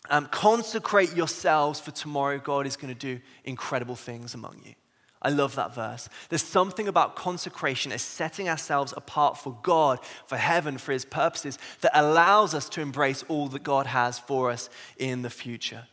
um, 0.09 0.27
Consecrate 0.27 1.15
yourselves, 1.15 1.79
for 1.79 1.91
tomorrow 1.91 2.39
God 2.39 2.65
is 2.65 2.75
going 2.75 2.93
to 2.93 2.99
do 2.99 3.21
incredible 3.43 3.95
things 3.95 4.33
among 4.33 4.61
you. 4.65 4.73
I 5.21 5.29
love 5.29 5.55
that 5.55 5.75
verse. 5.75 6.07
There's 6.29 6.43
something 6.43 6.87
about 6.87 7.17
consecration 7.17 7.91
as 7.91 8.01
setting 8.01 8.47
ourselves 8.47 8.93
apart 8.95 9.37
for 9.37 9.57
God, 9.63 9.99
for 10.25 10.37
heaven, 10.37 10.77
for 10.77 10.93
His 10.93 11.03
purposes, 11.03 11.59
that 11.81 11.91
allows 11.93 12.53
us 12.53 12.69
to 12.69 12.81
embrace 12.81 13.23
all 13.27 13.47
that 13.49 13.63
God 13.63 13.85
has 13.85 14.17
for 14.17 14.49
us 14.49 14.69
in 14.97 15.21
the 15.21 15.29
future. 15.29 15.87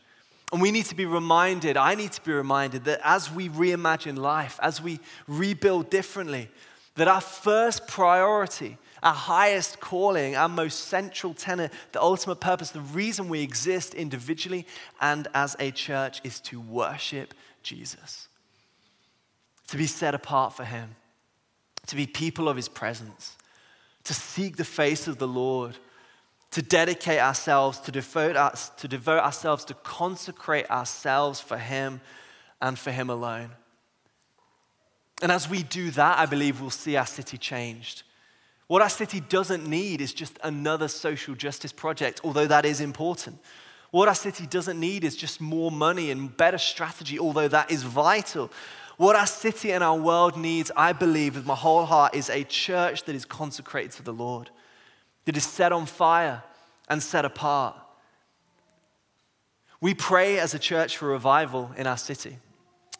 And 0.53 0.61
we 0.61 0.71
need 0.71 0.85
to 0.85 0.95
be 0.95 1.05
reminded, 1.05 1.75
I 1.75 1.95
need 1.95 2.13
to 2.13 2.23
be 2.23 2.31
reminded 2.31 2.85
that 2.85 3.01
as 3.03 3.29
we 3.29 3.49
reimagine 3.49 4.17
life, 4.17 4.57
as 4.61 4.81
we 4.81 5.01
rebuild 5.27 5.89
differently, 5.89 6.49
that 6.95 7.09
our 7.09 7.19
first 7.19 7.85
priority, 7.85 8.77
our 9.03 9.13
highest 9.13 9.79
calling, 9.79 10.35
our 10.35 10.49
most 10.49 10.85
central 10.85 11.33
tenet, 11.33 11.71
the 11.91 12.01
ultimate 12.01 12.39
purpose, 12.39 12.71
the 12.71 12.81
reason 12.81 13.29
we 13.29 13.41
exist 13.41 13.93
individually 13.93 14.65
and 14.99 15.27
as 15.33 15.55
a 15.59 15.71
church 15.71 16.21
is 16.23 16.39
to 16.41 16.59
worship 16.59 17.33
Jesus 17.63 18.27
to 19.67 19.77
be 19.77 19.85
set 19.85 20.15
apart 20.15 20.53
for 20.53 20.63
Him, 20.63 20.95
to 21.87 21.95
be 21.95 22.07
people 22.07 22.49
of 22.49 22.55
His 22.55 22.69
presence, 22.69 23.37
to 24.05 24.13
seek 24.13 24.55
the 24.55 24.65
face 24.65 25.07
of 25.07 25.17
the 25.17 25.27
Lord, 25.27 25.77
to 26.51 26.61
dedicate 26.61 27.19
ourselves, 27.19 27.79
to 27.81 27.91
devote, 27.91 28.35
us, 28.35 28.69
to 28.77 28.87
devote 28.87 29.19
ourselves, 29.19 29.65
to 29.65 29.73
consecrate 29.73 30.69
ourselves 30.71 31.39
for 31.39 31.57
Him 31.57 32.01
and 32.61 32.79
for 32.79 32.91
Him 32.91 33.09
alone. 33.09 33.51
And 35.21 35.31
as 35.31 35.49
we 35.49 35.63
do 35.63 35.91
that, 35.91 36.17
I 36.17 36.25
believe 36.25 36.61
we'll 36.61 36.69
see 36.69 36.95
our 36.95 37.05
city 37.05 37.37
changed. 37.37 38.03
What 38.67 38.81
our 38.81 38.89
city 38.89 39.21
doesn't 39.21 39.65
need 39.65 40.01
is 40.01 40.13
just 40.13 40.37
another 40.43 40.87
social 40.87 41.35
justice 41.35 41.71
project, 41.71 42.21
although 42.23 42.47
that 42.47 42.65
is 42.65 42.81
important. 42.81 43.39
What 43.91 44.09
our 44.09 44.15
city 44.15 44.45
doesn't 44.45 44.79
need 44.79 45.05
is 45.05 45.15
just 45.15 45.39
more 45.39 45.71
money 45.71 46.11
and 46.11 46.35
better 46.35 46.57
strategy, 46.57 47.17
although 47.17 47.47
that 47.47 47.71
is 47.71 47.83
vital. 47.83 48.51
What 48.97 49.15
our 49.15 49.27
city 49.27 49.71
and 49.71 49.83
our 49.83 49.97
world 49.97 50.35
needs, 50.35 50.71
I 50.75 50.91
believe, 50.91 51.35
with 51.35 51.45
my 51.45 51.55
whole 51.55 51.85
heart, 51.85 52.13
is 52.13 52.29
a 52.29 52.43
church 52.43 53.05
that 53.05 53.15
is 53.15 53.23
consecrated 53.23 53.91
to 53.93 54.03
the 54.03 54.11
Lord, 54.11 54.49
that 55.25 55.37
is 55.37 55.45
set 55.45 55.71
on 55.71 55.85
fire 55.85 56.43
and 56.89 57.01
set 57.01 57.23
apart. 57.23 57.75
We 59.79 59.93
pray 59.93 60.39
as 60.39 60.53
a 60.53 60.59
church 60.59 60.97
for 60.97 61.07
revival 61.07 61.71
in 61.77 61.87
our 61.87 61.97
city. 61.97 62.39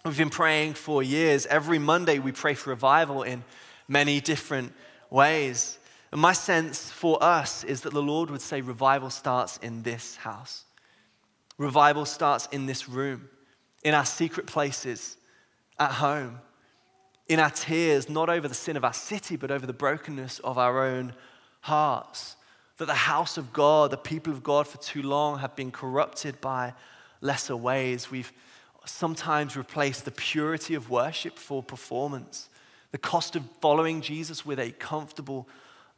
We've 0.05 0.17
been 0.17 0.29
praying 0.29 0.75
for 0.75 1.03
years. 1.03 1.45
Every 1.47 1.79
Monday, 1.79 2.19
we 2.19 2.31
pray 2.31 2.53
for 2.53 2.69
revival 2.69 3.23
in 3.23 3.43
many 3.87 4.21
different 4.21 4.73
ways. 5.09 5.79
And 6.11 6.21
my 6.21 6.33
sense 6.33 6.89
for 6.89 7.21
us 7.21 7.63
is 7.63 7.81
that 7.81 7.93
the 7.93 8.01
Lord 8.01 8.29
would 8.29 8.41
say 8.41 8.61
revival 8.61 9.09
starts 9.09 9.57
in 9.57 9.83
this 9.83 10.15
house. 10.17 10.63
Revival 11.57 12.05
starts 12.05 12.47
in 12.51 12.65
this 12.65 12.87
room, 12.87 13.29
in 13.83 13.93
our 13.93 14.05
secret 14.05 14.45
places, 14.45 15.17
at 15.79 15.91
home, 15.91 16.39
in 17.27 17.39
our 17.39 17.49
tears, 17.49 18.09
not 18.09 18.29
over 18.29 18.47
the 18.47 18.53
sin 18.53 18.77
of 18.77 18.85
our 18.85 18.93
city, 18.93 19.35
but 19.35 19.51
over 19.51 19.65
the 19.65 19.73
brokenness 19.73 20.39
of 20.39 20.57
our 20.57 20.85
own 20.85 21.13
hearts. 21.61 22.35
That 22.77 22.85
the 22.85 22.93
house 22.93 23.37
of 23.37 23.51
God, 23.53 23.91
the 23.91 23.97
people 23.97 24.31
of 24.31 24.43
God 24.43 24.67
for 24.67 24.77
too 24.77 25.01
long 25.01 25.39
have 25.39 25.55
been 25.55 25.71
corrupted 25.71 26.39
by 26.39 26.73
lesser 27.21 27.55
ways. 27.55 28.11
We've 28.11 28.31
sometimes 28.85 29.57
replaced 29.57 30.05
the 30.05 30.11
purity 30.11 30.75
of 30.75 30.89
worship 30.89 31.37
for 31.37 31.61
performance, 31.61 32.49
the 32.97 33.01
cost 33.01 33.35
of 33.35 33.43
following 33.61 34.01
Jesus 34.01 34.43
with 34.43 34.57
a 34.57 34.71
comfortable 34.71 35.47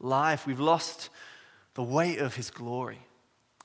life. 0.02 0.46
We've 0.46 0.60
lost 0.60 1.10
the 1.76 1.82
weight 1.82 2.20
of 2.20 2.36
his 2.36 2.52
glory, 2.52 3.00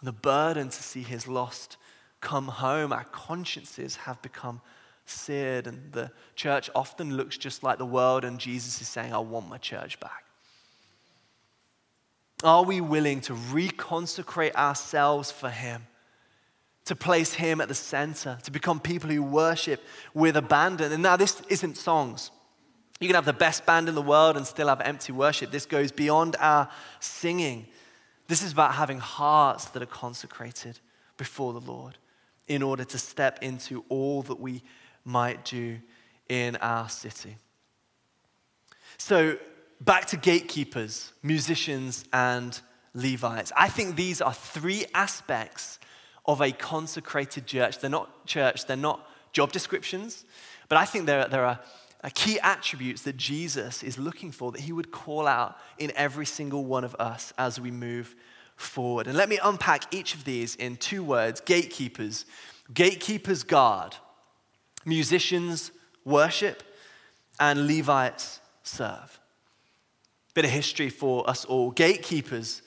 the 0.05 0.13
burden 0.13 0.69
to 0.69 0.83
see 0.85 1.03
his 1.03 1.27
lost 1.27 1.77
come 2.21 2.47
home. 2.47 2.93
Our 2.93 3.03
consciences 3.03 3.97
have 3.97 4.23
become 4.23 4.61
seared, 5.05 5.67
and 5.67 5.91
the 5.91 6.13
church 6.37 6.71
often 6.77 7.17
looks 7.17 7.37
just 7.37 7.65
like 7.65 7.79
the 7.79 7.85
world, 7.85 8.25
and 8.25 8.39
Jesus 8.39 8.81
is 8.81 8.87
saying, 8.87 9.13
I 9.13 9.19
want 9.19 9.49
my 9.49 9.59
church 9.59 9.99
back. 9.99 10.25
Are 12.45 12.63
we 12.63 12.81
willing 12.81 13.21
to 13.23 13.33
reconsecrate 13.33 14.55
ourselves 14.55 15.33
for 15.33 15.51
Him? 15.51 15.89
To 16.85 16.95
place 16.95 17.35
Him 17.35 17.61
at 17.61 17.67
the 17.67 17.75
center, 17.75 18.39
to 18.45 18.53
become 18.53 18.79
people 18.79 19.11
who 19.11 19.25
worship 19.25 19.83
with 20.15 20.37
abandon. 20.37 20.93
And 20.93 21.03
now, 21.03 21.17
this 21.17 21.43
isn't 21.49 21.77
songs. 21.77 22.31
You 23.01 23.09
can 23.09 23.15
have 23.17 23.25
the 23.25 23.33
best 23.33 23.67
band 23.67 23.89
in 23.89 23.95
the 23.95 24.03
world 24.03 24.37
and 24.37 24.47
still 24.47 24.69
have 24.69 24.81
empty 24.81 25.13
worship. 25.13 25.51
This 25.51 25.67
goes 25.67 25.91
beyond 25.91 26.37
our 26.39 26.69
singing. 27.01 27.67
This 28.29 28.43
is 28.43 28.53
about 28.53 28.75
having 28.75 28.99
hearts 28.99 29.67
that 29.67 29.83
are 29.83 29.87
consecrated 29.87 30.79
before 31.17 31.53
the 31.53 31.61
Lord 31.61 31.99
in 32.47 32.63
order 32.63 32.85
to 32.85 32.99
step 32.99 33.39
into 33.43 33.85
all 33.89 34.23
that 34.23 34.41
we 34.41 34.63
might 35.05 35.45
do 35.45 35.79
in 36.29 36.57
our 36.57 36.89
city. 36.89 37.37
So, 38.97 39.37
back 39.81 40.07
to 40.07 40.17
gatekeepers, 40.17 41.13
musicians, 41.23 42.05
and 42.13 42.59
Levites. 42.95 43.53
I 43.57 43.69
think 43.69 43.97
these 43.97 44.21
are 44.21 44.33
three 44.33 44.87
aspects 44.95 45.81
of 46.27 46.41
a 46.41 46.53
consecrated 46.53 47.47
church. 47.47 47.81
They're 47.81 47.91
not 47.91 48.25
church, 48.25 48.67
they're 48.67 48.77
not 48.77 49.07
job 49.33 49.53
descriptions, 49.53 50.25
but 50.69 50.79
I 50.79 50.85
think 50.85 51.07
there, 51.07 51.27
there 51.27 51.45
are 51.45 51.59
key 52.11 52.39
attributes 52.41 53.03
that 53.03 53.17
Jesus 53.17 53.83
is 53.83 53.99
looking 53.99 54.31
for 54.31 54.53
that 54.53 54.61
he 54.61 54.73
would 54.73 54.91
call 54.91 55.27
out 55.27 55.57
in 55.79 55.91
every 55.97 56.27
single 56.27 56.65
one 56.65 56.85
of 56.85 56.95
us 56.97 57.33
as 57.39 57.59
we 57.59 57.71
move 57.71 58.15
forward. 58.57 59.07
And 59.07 59.17
let 59.17 59.29
me 59.29 59.39
unpack 59.43 59.93
each 59.95 60.15
of 60.15 60.25
these 60.25 60.55
in 60.57 60.77
two 60.77 61.03
words 61.03 61.41
gatekeepers. 61.41 62.27
Gatekeepers 62.73 63.43
guard 63.43 63.97
Musicians 64.85 65.73
worship 66.05 66.63
and 67.41 67.67
Levites 67.67 68.41
serve. 68.63 69.19
Bit 70.35 70.45
of 70.45 70.51
history 70.51 70.91
for 70.91 71.29
us 71.29 71.45
all. 71.45 71.71
Gatekeepers 71.71 72.63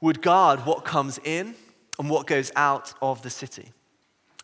would 0.00 0.22
guard 0.22 0.64
what 0.66 0.84
comes 0.84 1.18
in 1.24 1.54
and 1.98 2.10
what 2.10 2.26
goes 2.26 2.50
out 2.56 2.94
of 3.02 3.22
the 3.22 3.30
city. 3.30 3.72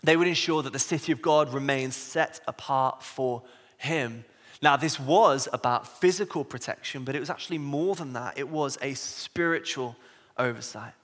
They 0.02 0.16
would 0.16 0.28
ensure 0.28 0.62
that 0.62 0.73
the 0.73 0.78
city 0.78 1.12
of 1.12 1.23
God 1.23 1.52
remains 1.52 1.97
set 1.97 2.40
apart 2.47 3.02
for 3.02 3.42
Him. 3.84 4.24
Now, 4.62 4.76
this 4.76 4.98
was 4.98 5.48
about 5.52 6.00
physical 6.00 6.44
protection, 6.44 7.04
but 7.04 7.14
it 7.14 7.20
was 7.20 7.30
actually 7.30 7.58
more 7.58 7.94
than 7.94 8.14
that. 8.14 8.38
It 8.38 8.48
was 8.48 8.78
a 8.80 8.94
spiritual 8.94 9.96
oversight. 10.38 10.94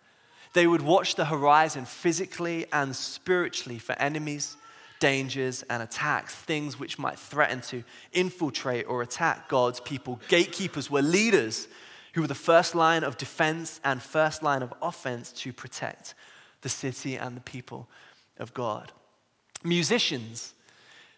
They 0.52 0.66
would 0.66 0.82
watch 0.82 1.14
the 1.14 1.26
horizon 1.26 1.84
physically 1.84 2.66
and 2.72 2.96
spiritually 2.96 3.78
for 3.78 3.92
enemies, 3.99 4.56
dangers, 4.99 5.62
and 5.70 5.82
attacks, 5.82 6.34
things 6.34 6.78
which 6.78 6.99
might 6.99 7.18
threaten 7.18 7.60
to 7.62 7.84
infiltrate 8.12 8.87
or 8.88 9.02
attack 9.02 9.49
God's 9.49 9.80
people. 9.80 10.20
Gatekeepers 10.28 10.90
were 10.90 11.02
leaders 11.02 11.68
who 12.14 12.22
were 12.22 12.26
the 12.26 12.34
first 12.34 12.75
line 12.75 13.04
of 13.04 13.16
defense 13.16 13.80
and 13.84 14.02
first 14.02 14.42
line 14.42 14.62
of 14.62 14.75
offense 14.82 15.32
to 15.32 15.52
protect 15.52 16.14
the 16.62 16.68
city 16.68 17.16
and 17.16 17.37
the 17.37 17.40
people 17.42 17.88
of 18.38 18.52
God. 18.52 18.92
Musicians, 19.62 20.54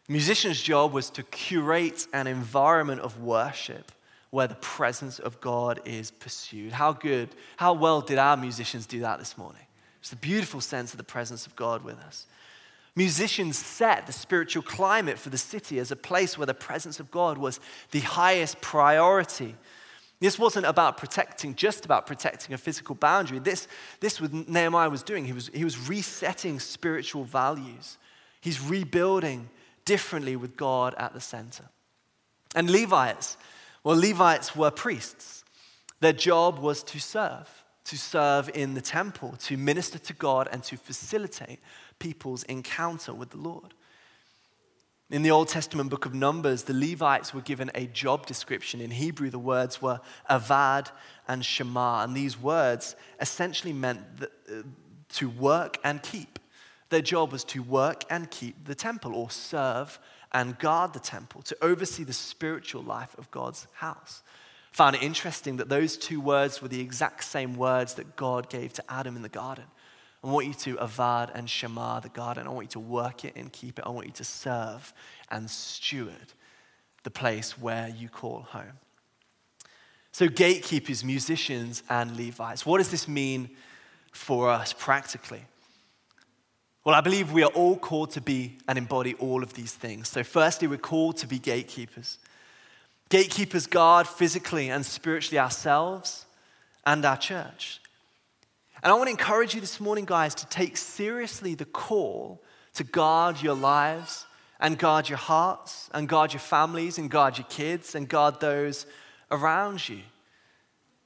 musicians' 0.08 0.60
job 0.60 0.92
was 0.92 1.10
to 1.10 1.22
curate 1.24 2.06
an 2.12 2.26
environment 2.26 3.00
of 3.00 3.20
worship 3.20 3.92
where 4.30 4.46
the 4.46 4.54
presence 4.56 5.18
of 5.18 5.40
God 5.40 5.80
is 5.84 6.10
pursued. 6.10 6.72
How 6.72 6.92
good, 6.92 7.28
how 7.58 7.74
well 7.74 8.00
did 8.00 8.18
our 8.18 8.36
musicians 8.36 8.86
do 8.86 9.00
that 9.00 9.18
this 9.18 9.36
morning? 9.36 9.62
It's 10.00 10.12
a 10.12 10.16
beautiful 10.16 10.60
sense 10.60 10.92
of 10.92 10.98
the 10.98 11.04
presence 11.04 11.46
of 11.46 11.54
God 11.54 11.84
with 11.84 11.98
us. 11.98 12.26
Musicians 12.96 13.56
set 13.56 14.06
the 14.06 14.12
spiritual 14.12 14.62
climate 14.62 15.18
for 15.18 15.30
the 15.30 15.38
city 15.38 15.78
as 15.78 15.90
a 15.90 15.96
place 15.96 16.36
where 16.36 16.46
the 16.46 16.54
presence 16.54 16.98
of 16.98 17.10
God 17.10 17.38
was 17.38 17.60
the 17.90 18.00
highest 18.00 18.60
priority. 18.60 19.54
This 20.20 20.38
wasn't 20.38 20.66
about 20.66 20.98
protecting, 20.98 21.54
just 21.54 21.84
about 21.84 22.06
protecting 22.06 22.54
a 22.54 22.58
physical 22.58 22.94
boundary. 22.94 23.38
This, 23.38 23.68
this 24.00 24.20
was 24.20 24.32
Nehemiah 24.32 24.90
was 24.90 25.02
doing. 25.02 25.24
He 25.24 25.32
was, 25.32 25.50
he 25.54 25.64
was 25.64 25.88
resetting 25.88 26.60
spiritual 26.60 27.24
values. 27.24 27.98
He's 28.40 28.60
rebuilding 28.60 29.48
differently 29.84 30.36
with 30.36 30.56
God 30.56 30.94
at 30.98 31.12
the 31.12 31.20
center. 31.20 31.64
And 32.54 32.70
Levites, 32.70 33.36
well, 33.84 33.96
Levites 33.96 34.54
were 34.54 34.70
priests. 34.70 35.44
Their 36.00 36.12
job 36.12 36.58
was 36.58 36.82
to 36.84 37.00
serve, 37.00 37.48
to 37.84 37.96
serve 37.96 38.50
in 38.54 38.74
the 38.74 38.80
temple, 38.80 39.34
to 39.40 39.56
minister 39.56 39.98
to 39.98 40.12
God, 40.12 40.48
and 40.50 40.62
to 40.64 40.76
facilitate 40.76 41.60
people's 41.98 42.42
encounter 42.44 43.14
with 43.14 43.30
the 43.30 43.38
Lord. 43.38 43.74
In 45.10 45.22
the 45.22 45.30
Old 45.30 45.48
Testament 45.48 45.90
book 45.90 46.06
of 46.06 46.14
Numbers, 46.14 46.62
the 46.62 46.72
Levites 46.72 47.34
were 47.34 47.42
given 47.42 47.70
a 47.74 47.86
job 47.86 48.26
description. 48.26 48.80
In 48.80 48.90
Hebrew, 48.90 49.28
the 49.28 49.38
words 49.38 49.82
were 49.82 50.00
avad 50.30 50.90
and 51.28 51.44
shema. 51.44 52.02
And 52.02 52.16
these 52.16 52.40
words 52.40 52.96
essentially 53.20 53.74
meant 53.74 54.00
that, 54.20 54.30
uh, 54.50 54.62
to 55.16 55.28
work 55.28 55.78
and 55.84 56.02
keep. 56.02 56.38
Their 56.92 57.00
job 57.00 57.32
was 57.32 57.42
to 57.44 57.62
work 57.62 58.04
and 58.10 58.30
keep 58.30 58.66
the 58.66 58.74
temple, 58.74 59.14
or 59.14 59.30
serve 59.30 59.98
and 60.30 60.58
guard 60.58 60.92
the 60.92 61.00
temple, 61.00 61.40
to 61.40 61.56
oversee 61.62 62.04
the 62.04 62.12
spiritual 62.12 62.82
life 62.82 63.16
of 63.16 63.30
God's 63.30 63.66
house. 63.72 64.22
Found 64.72 64.96
it 64.96 65.02
interesting 65.02 65.56
that 65.56 65.70
those 65.70 65.96
two 65.96 66.20
words 66.20 66.60
were 66.60 66.68
the 66.68 66.82
exact 66.82 67.24
same 67.24 67.56
words 67.56 67.94
that 67.94 68.14
God 68.14 68.50
gave 68.50 68.74
to 68.74 68.84
Adam 68.90 69.16
in 69.16 69.22
the 69.22 69.30
garden. 69.30 69.64
I 70.22 70.26
want 70.26 70.46
you 70.46 70.52
to 70.52 70.76
avad 70.76 71.30
and 71.34 71.48
shema 71.48 72.00
the 72.00 72.10
garden. 72.10 72.46
I 72.46 72.50
want 72.50 72.66
you 72.66 72.72
to 72.72 72.80
work 72.80 73.24
it 73.24 73.36
and 73.36 73.50
keep 73.50 73.78
it. 73.78 73.86
I 73.86 73.88
want 73.88 74.06
you 74.06 74.12
to 74.12 74.24
serve 74.24 74.92
and 75.30 75.48
steward 75.48 76.34
the 77.04 77.10
place 77.10 77.58
where 77.58 77.88
you 77.88 78.10
call 78.10 78.42
home. 78.42 78.78
So, 80.12 80.28
gatekeepers, 80.28 81.02
musicians, 81.04 81.82
and 81.88 82.18
Levites. 82.18 82.66
What 82.66 82.78
does 82.78 82.90
this 82.90 83.08
mean 83.08 83.48
for 84.12 84.50
us 84.50 84.74
practically? 84.74 85.46
Well, 86.84 86.96
I 86.96 87.00
believe 87.00 87.32
we 87.32 87.44
are 87.44 87.50
all 87.50 87.76
called 87.76 88.10
to 88.12 88.20
be 88.20 88.58
and 88.66 88.76
embody 88.76 89.14
all 89.14 89.44
of 89.44 89.54
these 89.54 89.72
things. 89.72 90.08
So, 90.08 90.24
firstly, 90.24 90.66
we're 90.66 90.78
called 90.78 91.16
to 91.18 91.28
be 91.28 91.38
gatekeepers. 91.38 92.18
Gatekeepers 93.08 93.66
guard 93.66 94.08
physically 94.08 94.68
and 94.68 94.84
spiritually 94.84 95.38
ourselves 95.38 96.26
and 96.84 97.04
our 97.04 97.16
church. 97.16 97.80
And 98.82 98.90
I 98.90 98.96
want 98.96 99.06
to 99.06 99.12
encourage 99.12 99.54
you 99.54 99.60
this 99.60 99.80
morning, 99.80 100.06
guys, 100.06 100.34
to 100.36 100.46
take 100.46 100.76
seriously 100.76 101.54
the 101.54 101.64
call 101.64 102.42
to 102.74 102.82
guard 102.82 103.40
your 103.40 103.54
lives 103.54 104.26
and 104.58 104.76
guard 104.76 105.08
your 105.08 105.18
hearts 105.18 105.88
and 105.94 106.08
guard 106.08 106.32
your 106.32 106.40
families 106.40 106.98
and 106.98 107.08
guard 107.08 107.38
your 107.38 107.46
kids 107.48 107.94
and 107.94 108.08
guard 108.08 108.40
those 108.40 108.86
around 109.30 109.88
you. 109.88 110.00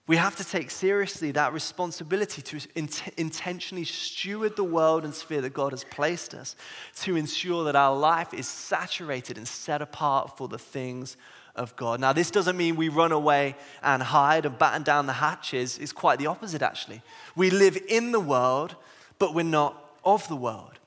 We 0.07 0.17
have 0.17 0.37
to 0.37 0.45
take 0.45 0.71
seriously 0.71 1.33
that 1.33 1.53
responsibility 1.53 2.41
to 2.41 2.61
int- 2.77 3.09
intentionally 3.17 3.85
steward 3.85 4.55
the 4.55 4.63
world 4.63 5.05
and 5.05 5.13
sphere 5.13 5.41
that 5.41 5.53
God 5.53 5.73
has 5.73 5.83
placed 5.83 6.33
us, 6.33 6.55
to 7.01 7.17
ensure 7.17 7.65
that 7.65 7.75
our 7.75 7.97
life 7.97 8.33
is 8.33 8.47
saturated 8.47 9.37
and 9.37 9.49
set 9.49 9.83
apart 9.83 10.37
for 10.37 10.47
the 10.47 10.59
things 10.59 11.17
of 11.57 11.75
God. 11.75 11.99
Now, 11.99 12.13
this 12.13 12.31
doesn't 12.31 12.57
mean 12.57 12.77
we 12.77 12.89
run 12.89 13.11
away 13.11 13.57
and 13.83 14.01
hide 14.03 14.47
and 14.47 14.57
batten 14.57 14.85
down 14.85 15.07
the 15.07 15.15
hatches. 15.15 15.79
It's 15.79 15.93
quite 15.93 16.21
the 16.21 16.27
opposite, 16.27 16.63
actually. 16.63 17.03
We 17.35 17.51
live 17.51 17.77
in 17.89 18.13
the 18.13 18.21
world, 18.21 18.77
but 19.19 19.35
we're 19.35 19.43
not 19.43 19.83
of 20.05 20.29
the 20.29 20.37
world. 20.37 20.79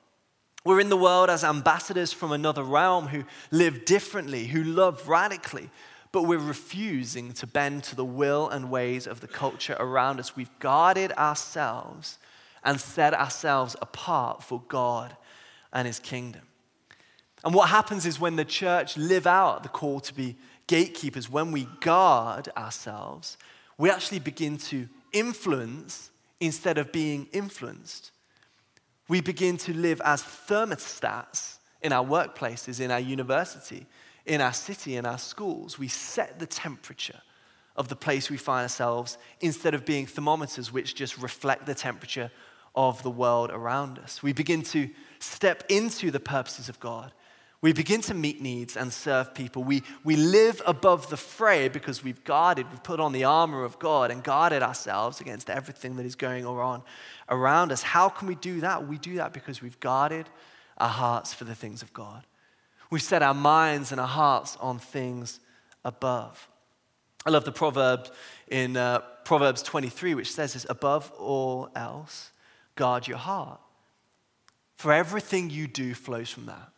We're 0.64 0.80
in 0.80 0.88
the 0.88 0.96
world 0.96 1.28
as 1.30 1.42
ambassadors 1.42 2.12
from 2.12 2.32
another 2.32 2.62
realm 2.62 3.08
who 3.08 3.24
live 3.50 3.84
differently, 3.84 4.46
who 4.46 4.62
love 4.62 5.08
radically, 5.08 5.70
but 6.12 6.22
we're 6.22 6.38
refusing 6.38 7.32
to 7.34 7.46
bend 7.46 7.84
to 7.84 7.96
the 7.96 8.04
will 8.04 8.48
and 8.48 8.70
ways 8.70 9.06
of 9.06 9.20
the 9.20 9.28
culture 9.28 9.76
around 9.78 10.18
us. 10.18 10.34
We've 10.34 10.58
guarded 10.58 11.12
ourselves 11.12 12.18
and 12.64 12.80
set 12.80 13.14
ourselves 13.14 13.76
apart 13.80 14.42
for 14.42 14.62
God 14.68 15.16
and 15.72 15.86
His 15.86 15.98
kingdom. 15.98 16.42
And 17.44 17.54
what 17.54 17.68
happens 17.68 18.04
is 18.06 18.20
when 18.20 18.36
the 18.36 18.44
church 18.44 18.96
live 18.96 19.26
out 19.26 19.62
the 19.62 19.68
call 19.68 20.00
to 20.00 20.14
be 20.14 20.36
gatekeepers, 20.66 21.30
when 21.30 21.52
we 21.52 21.68
guard 21.80 22.48
ourselves, 22.56 23.38
we 23.78 23.90
actually 23.90 24.18
begin 24.18 24.58
to 24.58 24.88
influence 25.12 26.10
instead 26.38 26.76
of 26.76 26.92
being 26.92 27.28
influenced. 27.32 28.10
We 29.08 29.20
begin 29.20 29.56
to 29.58 29.72
live 29.72 30.00
as 30.04 30.22
thermostats 30.22 31.58
in 31.82 31.92
our 31.92 32.04
workplaces, 32.04 32.80
in 32.80 32.90
our 32.90 33.00
university, 33.00 33.86
in 34.30 34.40
our 34.40 34.52
city, 34.52 34.96
in 34.96 35.06
our 35.06 35.18
schools. 35.18 35.78
We 35.78 35.88
set 35.88 36.38
the 36.38 36.46
temperature 36.46 37.20
of 37.76 37.88
the 37.88 37.96
place 37.96 38.30
we 38.30 38.36
find 38.36 38.62
ourselves 38.62 39.18
instead 39.40 39.74
of 39.74 39.84
being 39.84 40.06
thermometers 40.06 40.72
which 40.72 40.94
just 40.94 41.18
reflect 41.18 41.66
the 41.66 41.74
temperature 41.74 42.30
of 42.74 43.02
the 43.02 43.10
world 43.10 43.50
around 43.50 43.98
us. 43.98 44.22
We 44.22 44.32
begin 44.32 44.62
to 44.62 44.88
step 45.18 45.64
into 45.68 46.10
the 46.10 46.20
purposes 46.20 46.68
of 46.68 46.78
God 46.80 47.12
we 47.62 47.74
begin 47.74 48.00
to 48.02 48.14
meet 48.14 48.40
needs 48.40 48.76
and 48.76 48.90
serve 48.90 49.34
people. 49.34 49.62
We, 49.62 49.82
we 50.02 50.16
live 50.16 50.62
above 50.66 51.10
the 51.10 51.18
fray 51.18 51.68
because 51.68 52.02
we've 52.02 52.24
guarded, 52.24 52.70
we've 52.70 52.82
put 52.82 53.00
on 53.00 53.12
the 53.12 53.24
armor 53.24 53.64
of 53.64 53.78
God 53.78 54.10
and 54.10 54.24
guarded 54.24 54.62
ourselves 54.62 55.20
against 55.20 55.50
everything 55.50 55.96
that 55.96 56.06
is 56.06 56.14
going 56.14 56.46
on 56.46 56.82
around 57.28 57.70
us. 57.70 57.82
How 57.82 58.08
can 58.08 58.28
we 58.28 58.34
do 58.34 58.60
that? 58.60 58.88
We 58.88 58.96
do 58.96 59.16
that 59.16 59.34
because 59.34 59.60
we've 59.60 59.78
guarded 59.78 60.26
our 60.78 60.88
hearts 60.88 61.34
for 61.34 61.44
the 61.44 61.54
things 61.54 61.82
of 61.82 61.92
God. 61.92 62.24
We've 62.90 63.02
set 63.02 63.22
our 63.22 63.34
minds 63.34 63.92
and 63.92 64.00
our 64.00 64.06
hearts 64.06 64.56
on 64.60 64.78
things 64.78 65.40
above. 65.84 66.48
I 67.24 67.30
love 67.30 67.44
the 67.44 67.52
proverb 67.52 68.08
in 68.48 68.76
uh, 68.76 69.00
Proverbs 69.24 69.62
23, 69.62 70.14
which 70.14 70.32
says 70.32 70.54
this 70.54 70.66
above 70.68 71.12
all 71.18 71.68
else, 71.76 72.32
guard 72.74 73.06
your 73.06 73.18
heart. 73.18 73.60
For 74.76 74.92
everything 74.92 75.50
you 75.50 75.66
do 75.66 75.94
flows 75.94 76.30
from 76.30 76.46
that. 76.46 76.70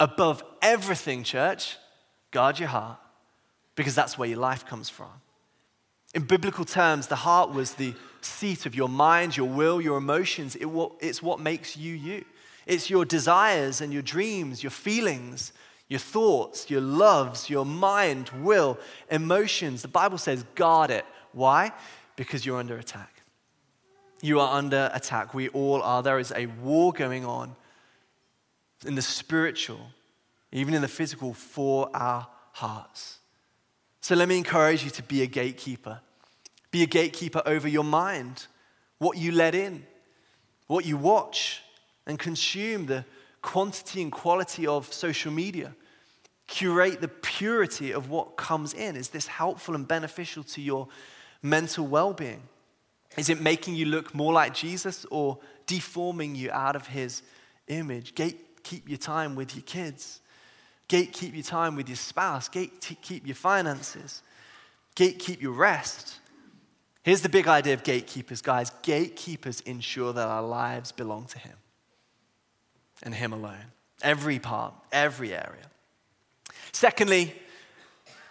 Above 0.00 0.42
everything, 0.60 1.22
church, 1.22 1.76
guard 2.32 2.58
your 2.58 2.68
heart 2.68 2.98
because 3.74 3.94
that's 3.94 4.18
where 4.18 4.28
your 4.28 4.40
life 4.40 4.66
comes 4.66 4.90
from. 4.90 5.10
In 6.14 6.24
biblical 6.24 6.64
terms, 6.64 7.06
the 7.06 7.16
heart 7.16 7.50
was 7.50 7.74
the 7.74 7.94
seat 8.20 8.66
of 8.66 8.74
your 8.74 8.88
mind, 8.88 9.36
your 9.36 9.48
will, 9.48 9.80
your 9.80 9.96
emotions. 9.96 10.56
It, 10.56 10.68
it's 11.00 11.22
what 11.22 11.40
makes 11.40 11.76
you 11.76 11.94
you. 11.94 12.24
It's 12.66 12.90
your 12.90 13.04
desires 13.04 13.80
and 13.80 13.92
your 13.92 14.02
dreams, 14.02 14.62
your 14.62 14.70
feelings, 14.70 15.52
your 15.88 15.98
thoughts, 15.98 16.70
your 16.70 16.80
loves, 16.80 17.50
your 17.50 17.66
mind, 17.66 18.30
will, 18.40 18.78
emotions. 19.10 19.82
The 19.82 19.88
Bible 19.88 20.18
says 20.18 20.44
guard 20.54 20.90
it. 20.90 21.04
Why? 21.32 21.72
Because 22.16 22.46
you're 22.46 22.58
under 22.58 22.76
attack. 22.76 23.22
You 24.20 24.38
are 24.40 24.56
under 24.56 24.90
attack. 24.94 25.34
We 25.34 25.48
all 25.48 25.82
are. 25.82 26.02
There 26.02 26.18
is 26.18 26.32
a 26.34 26.46
war 26.46 26.92
going 26.92 27.24
on 27.24 27.56
in 28.86 28.94
the 28.94 29.02
spiritual, 29.02 29.80
even 30.52 30.74
in 30.74 30.82
the 30.82 30.88
physical, 30.88 31.34
for 31.34 31.90
our 31.94 32.28
hearts. 32.52 33.18
So 34.00 34.14
let 34.14 34.28
me 34.28 34.38
encourage 34.38 34.84
you 34.84 34.90
to 34.90 35.02
be 35.02 35.22
a 35.22 35.26
gatekeeper. 35.26 36.00
Be 36.70 36.82
a 36.82 36.86
gatekeeper 36.86 37.42
over 37.44 37.68
your 37.68 37.84
mind, 37.84 38.46
what 38.98 39.18
you 39.18 39.32
let 39.32 39.54
in, 39.54 39.84
what 40.68 40.84
you 40.84 40.96
watch 40.96 41.61
and 42.06 42.18
consume, 42.18 42.86
the 42.86 43.04
quantity 43.40 44.02
and 44.02 44.12
quality 44.12 44.66
of 44.66 44.92
social 44.92 45.32
media? 45.32 45.74
Curate 46.46 47.00
the 47.00 47.08
purity 47.08 47.92
of 47.92 48.10
what 48.10 48.36
comes 48.36 48.74
in. 48.74 48.96
Is 48.96 49.08
this 49.08 49.26
helpful 49.26 49.74
and 49.74 49.86
beneficial 49.86 50.42
to 50.44 50.60
your 50.60 50.88
mental 51.42 51.86
well 51.86 52.12
being? 52.12 52.42
Is 53.16 53.28
it 53.28 53.40
making 53.40 53.74
you 53.74 53.86
look 53.86 54.14
more 54.14 54.32
like 54.32 54.54
Jesus 54.54 55.04
or 55.10 55.38
deforming 55.66 56.34
you 56.34 56.50
out 56.50 56.76
of 56.76 56.86
his 56.86 57.22
image? 57.68 58.14
Gatekeep 58.14 58.88
your 58.88 58.98
time 58.98 59.34
with 59.34 59.54
your 59.54 59.62
kids. 59.62 60.20
Gatekeep 60.88 61.34
your 61.34 61.42
time 61.42 61.76
with 61.76 61.88
your 61.88 61.96
spouse. 61.96 62.48
Gatekeep 62.48 63.26
your 63.26 63.34
finances. 63.34 64.22
Gatekeep 64.96 65.40
your 65.40 65.52
rest. 65.52 66.18
Here's 67.02 67.22
the 67.22 67.28
big 67.28 67.48
idea 67.48 67.74
of 67.74 67.82
gatekeepers, 67.82 68.42
guys. 68.42 68.70
Gatekeepers 68.82 69.60
ensure 69.62 70.12
that 70.12 70.28
our 70.28 70.42
lives 70.42 70.92
belong 70.92 71.26
to 71.26 71.38
Him 71.38 71.56
and 73.02 73.14
Him 73.14 73.32
alone. 73.32 73.72
Every 74.02 74.38
part, 74.38 74.74
every 74.90 75.32
area. 75.32 75.70
Secondly, 76.72 77.34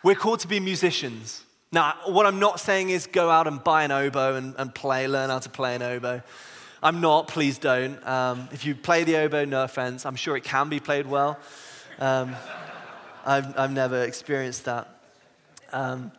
we're 0.04 0.16
called 0.16 0.40
to 0.42 0.48
be 0.48 0.60
musicians. 0.60 1.44
Now, 1.72 1.96
what 2.06 2.26
I'm 2.26 2.40
not 2.40 2.60
saying 2.60 2.90
is 2.90 3.08
go 3.08 3.30
out 3.30 3.48
and 3.48 3.64
buy 3.64 3.84
an 3.84 3.92
oboe 3.92 4.36
and, 4.36 4.56
and 4.58 4.76
play, 4.76 5.08
learn 5.08 5.30
how 5.30 5.40
to 5.40 5.50
play 5.50 5.76
an 5.76 5.82
oboe. 5.82 6.22
I'm 6.84 7.00
not, 7.00 7.28
please 7.28 7.60
don't. 7.60 8.06
Um, 8.06 8.50
if 8.52 8.66
you 8.66 8.76
play 8.76 9.04
the 9.04 9.18
oboe, 9.18 9.46
no 9.46 9.64
offense, 9.64 10.06
I'm 10.06 10.16
sure 10.16 10.36
it 10.36 10.44
can 10.44 10.68
be 10.68 10.80
played 10.80 11.06
well. 11.06 11.40
Um, 12.00 12.36
I've, 13.26 13.58
I've 13.58 13.72
never 13.72 14.04
experienced 14.04 14.66
that. 14.66 14.88
Um, 15.72 16.12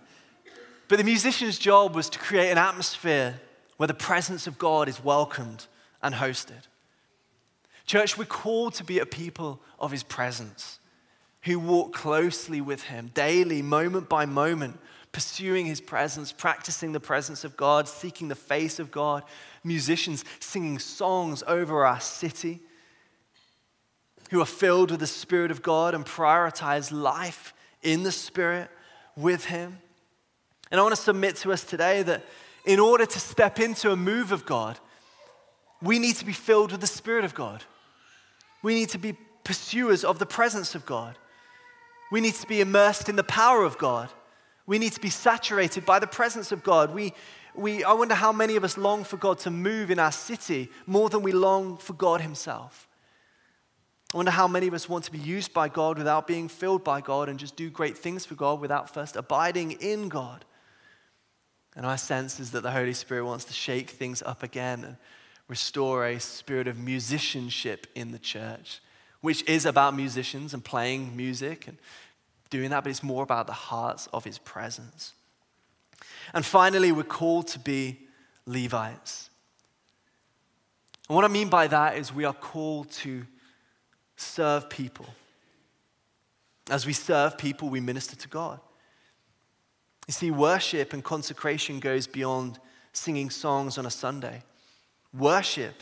but 0.88 0.98
the 0.98 1.04
musician's 1.04 1.58
job 1.58 1.94
was 1.94 2.08
to 2.10 2.18
create 2.18 2.50
an 2.50 2.58
atmosphere 2.58 3.40
where 3.76 3.88
the 3.88 3.94
presence 3.94 4.46
of 4.46 4.58
God 4.58 4.88
is 4.88 5.02
welcomed 5.02 5.66
and 6.02 6.14
hosted. 6.14 6.68
Church, 7.86 8.16
we're 8.16 8.24
called 8.24 8.74
to 8.74 8.84
be 8.84 8.98
a 8.98 9.06
people 9.06 9.60
of 9.78 9.90
his 9.90 10.02
presence 10.02 10.78
who 11.42 11.58
walk 11.58 11.92
closely 11.92 12.60
with 12.60 12.84
him 12.84 13.10
daily, 13.14 13.62
moment 13.62 14.08
by 14.08 14.24
moment, 14.24 14.78
pursuing 15.10 15.66
his 15.66 15.80
presence, 15.80 16.32
practicing 16.32 16.92
the 16.92 17.00
presence 17.00 17.44
of 17.44 17.56
God, 17.56 17.88
seeking 17.88 18.28
the 18.28 18.34
face 18.34 18.78
of 18.78 18.90
God, 18.90 19.24
musicians 19.64 20.24
singing 20.40 20.78
songs 20.78 21.42
over 21.46 21.84
our 21.84 22.00
city, 22.00 22.60
who 24.30 24.40
are 24.40 24.46
filled 24.46 24.90
with 24.90 25.00
the 25.00 25.06
Spirit 25.06 25.50
of 25.50 25.62
God 25.62 25.94
and 25.94 26.06
prioritize 26.06 26.90
life 26.90 27.52
in 27.82 28.02
the 28.02 28.12
Spirit 28.12 28.70
with 29.16 29.44
him. 29.44 29.78
And 30.70 30.80
I 30.80 30.82
want 30.82 30.94
to 30.94 31.02
submit 31.02 31.36
to 31.36 31.52
us 31.52 31.64
today 31.64 32.02
that 32.04 32.24
in 32.64 32.80
order 32.80 33.04
to 33.04 33.20
step 33.20 33.60
into 33.60 33.90
a 33.90 33.96
move 33.96 34.32
of 34.32 34.46
God, 34.46 34.78
we 35.82 35.98
need 35.98 36.16
to 36.16 36.24
be 36.24 36.32
filled 36.32 36.72
with 36.72 36.80
the 36.80 36.86
Spirit 36.86 37.24
of 37.24 37.34
God. 37.34 37.64
We 38.62 38.75
need 38.75 38.90
to 38.90 38.98
be 38.98 39.16
pursuers 39.44 40.05
of 40.05 40.18
the 40.18 40.27
presence 40.27 40.75
of 40.75 40.87
God. 40.87 41.16
We 42.11 42.20
need 42.20 42.35
to 42.35 42.46
be 42.46 42.61
immersed 42.61 43.09
in 43.09 43.16
the 43.16 43.25
power 43.25 43.64
of 43.64 43.79
God. 43.79 44.11
We 44.66 44.79
need 44.79 44.92
to 44.92 45.01
be 45.01 45.11
saturated 45.11 45.85
by 45.85 45.98
the 45.98 46.07
presence 46.07 46.53
of 46.53 46.62
God. 46.62 46.94
We, 46.94 47.14
we, 47.55 47.83
I 47.85 47.92
wonder 47.92 48.14
how 48.14 48.33
many 48.33 48.57
of 48.57 48.64
us 48.64 48.79
long 48.79 49.05
for 49.05 49.16
God 49.16 49.38
to 49.40 49.51
move 49.51 49.90
in 49.90 49.98
our 49.98 50.12
city 50.12 50.70
more 50.87 51.09
than 51.09 51.22
we 51.22 51.33
long 51.33 51.77
for 51.77 51.94
God 51.94 52.20
Himself. 52.20 52.88
I 54.12 54.18
wonder 54.18 54.31
how 54.31 54.46
many 54.46 54.68
of 54.68 54.75
us 54.75 54.88
want 54.88 55.05
to 55.05 55.12
be 55.12 55.18
used 55.18 55.55
by 55.55 55.68
God 55.68 55.96
without 55.96 56.27
being 56.27 56.48
filled 56.48 56.85
by 56.85 57.01
God 57.01 57.29
and 57.29 57.38
just 57.38 57.57
do 57.57 57.70
great 57.70 57.96
things 57.96 58.27
for 58.27 58.35
God 58.35 58.61
without 58.61 58.92
first 58.92 59.16
abiding 59.16 59.72
in 59.72 60.09
God. 60.09 60.44
And 61.75 61.87
our 61.87 61.96
sense 61.96 62.38
is 62.38 62.51
that 62.51 62.62
the 62.62 62.70
Holy 62.70 62.92
Spirit 62.92 63.25
wants 63.25 63.46
to 63.46 63.55
shake 63.55 63.88
things 63.88 64.22
up 64.22 64.42
again 64.42 64.85
and 64.85 64.96
restore 65.52 66.06
a 66.06 66.18
spirit 66.18 66.66
of 66.66 66.78
musicianship 66.78 67.86
in 67.94 68.10
the 68.10 68.18
church, 68.18 68.80
which 69.20 69.46
is 69.46 69.66
about 69.66 69.94
musicians 69.94 70.54
and 70.54 70.64
playing 70.64 71.14
music 71.14 71.68
and 71.68 71.76
doing 72.48 72.70
that, 72.70 72.82
but 72.82 72.88
it's 72.88 73.02
more 73.02 73.22
about 73.22 73.46
the 73.46 73.52
hearts 73.52 74.08
of 74.14 74.24
his 74.24 74.38
presence. 74.38 75.12
And 76.32 76.42
finally, 76.42 76.90
we're 76.90 77.02
called 77.02 77.48
to 77.48 77.58
be 77.58 77.98
Levites. 78.46 79.28
And 81.06 81.16
what 81.16 81.26
I 81.26 81.28
mean 81.28 81.50
by 81.50 81.66
that 81.66 81.98
is 81.98 82.14
we 82.14 82.24
are 82.24 82.32
called 82.32 82.90
to 83.02 83.26
serve 84.16 84.70
people. 84.70 85.06
As 86.70 86.86
we 86.86 86.94
serve 86.94 87.36
people, 87.36 87.68
we 87.68 87.80
minister 87.80 88.16
to 88.16 88.28
God. 88.28 88.58
You 90.06 90.14
see, 90.14 90.30
worship 90.30 90.94
and 90.94 91.04
consecration 91.04 91.78
goes 91.78 92.06
beyond 92.06 92.58
singing 92.94 93.28
songs 93.28 93.76
on 93.76 93.84
a 93.84 93.90
Sunday. 93.90 94.44
Worship 95.16 95.75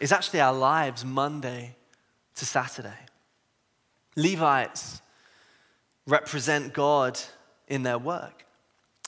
is 0.00 0.12
actually 0.12 0.40
our 0.40 0.54
lives 0.54 1.04
Monday 1.04 1.76
to 2.34 2.46
Saturday. 2.46 2.98
Levites 4.16 5.00
represent 6.06 6.72
God 6.72 7.18
in 7.68 7.82
their 7.82 7.98
work. 7.98 8.44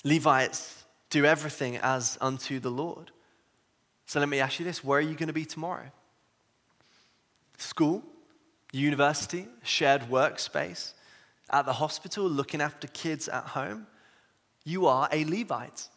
Levites 0.04 0.84
do 1.10 1.24
everything 1.24 1.76
as 1.78 2.16
unto 2.20 2.60
the 2.60 2.70
Lord. 2.70 3.10
So 4.06 4.20
let 4.20 4.28
me 4.28 4.40
ask 4.40 4.58
you 4.58 4.64
this 4.64 4.84
where 4.84 4.98
are 4.98 5.02
you 5.02 5.14
going 5.14 5.28
to 5.28 5.32
be 5.32 5.44
tomorrow? 5.44 5.90
School, 7.58 8.02
university, 8.72 9.46
shared 9.62 10.02
workspace, 10.02 10.92
at 11.52 11.66
the 11.66 11.72
hospital, 11.72 12.28
looking 12.28 12.60
after 12.60 12.86
kids 12.88 13.28
at 13.28 13.44
home, 13.44 13.86
you 14.64 14.86
are 14.86 15.08
a 15.10 15.24
Levite. 15.24 15.88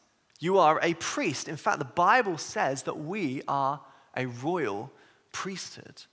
You 0.43 0.57
are 0.57 0.77
a 0.83 0.93
priest. 0.95 1.47
In 1.47 1.55
fact, 1.55 1.79
the 1.79 1.85
Bible 1.85 2.37
says 2.37 2.83
that 2.83 2.99
we 2.99 3.43
are 3.47 3.79
a 4.13 4.25
royal 4.25 4.91
priesthood. 5.31 6.03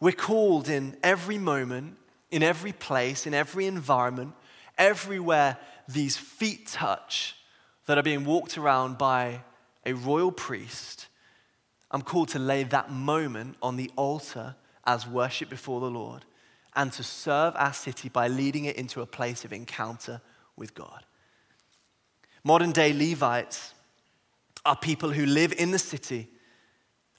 We're 0.00 0.10
called 0.10 0.68
in 0.68 0.96
every 1.04 1.38
moment, 1.38 1.96
in 2.32 2.42
every 2.42 2.72
place, 2.72 3.28
in 3.28 3.32
every 3.32 3.66
environment, 3.66 4.32
everywhere 4.76 5.58
these 5.86 6.16
feet 6.16 6.66
touch 6.66 7.36
that 7.86 7.96
are 7.96 8.02
being 8.02 8.24
walked 8.24 8.58
around 8.58 8.98
by 8.98 9.42
a 9.86 9.92
royal 9.92 10.32
priest. 10.32 11.06
I'm 11.92 12.02
called 12.02 12.30
to 12.30 12.40
lay 12.40 12.64
that 12.64 12.90
moment 12.90 13.58
on 13.62 13.76
the 13.76 13.92
altar 13.94 14.56
as 14.84 15.06
worship 15.06 15.48
before 15.48 15.78
the 15.78 15.88
Lord 15.88 16.24
and 16.74 16.92
to 16.94 17.04
serve 17.04 17.54
our 17.54 17.74
city 17.74 18.08
by 18.08 18.26
leading 18.26 18.64
it 18.64 18.74
into 18.74 19.02
a 19.02 19.06
place 19.06 19.44
of 19.44 19.52
encounter 19.52 20.20
with 20.56 20.74
God. 20.74 21.04
Modern 22.42 22.72
day 22.72 22.92
Levites 22.92 23.74
are 24.64 24.76
people 24.76 25.10
who 25.10 25.26
live 25.26 25.52
in 25.52 25.70
the 25.70 25.78
city 25.78 26.28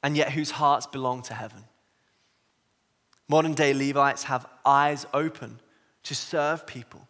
and 0.04 0.18
yet 0.18 0.32
whose 0.32 0.52
hearts 0.52 0.88
belong 0.88 1.22
to 1.24 1.34
heaven. 1.34 1.64
Modern 3.28 3.54
day 3.54 3.74
Levites 3.74 4.24
have 4.24 4.46
eyes 4.66 5.06
open 5.14 5.60
to 6.04 6.16
serve 6.16 6.66
people. 6.66 7.08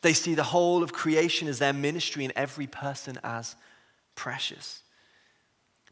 They 0.00 0.12
see 0.12 0.34
the 0.34 0.42
whole 0.42 0.82
of 0.82 0.92
creation 0.92 1.48
as 1.48 1.58
their 1.58 1.72
ministry 1.72 2.24
and 2.24 2.32
every 2.34 2.66
person 2.66 3.18
as 3.22 3.56
precious. 4.14 4.82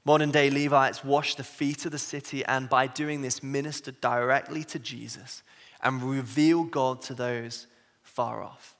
Modern 0.04 0.30
day 0.30 0.50
Levites 0.50 1.04
wash 1.04 1.34
the 1.34 1.44
feet 1.44 1.84
of 1.84 1.92
the 1.92 1.98
city 1.98 2.44
and 2.44 2.68
by 2.68 2.86
doing 2.86 3.22
this 3.22 3.42
minister 3.42 3.92
directly 3.92 4.64
to 4.64 4.78
Jesus 4.78 5.42
and 5.82 6.02
reveal 6.02 6.64
God 6.64 7.02
to 7.02 7.14
those 7.14 7.66
far 8.02 8.42
off. 8.42 8.76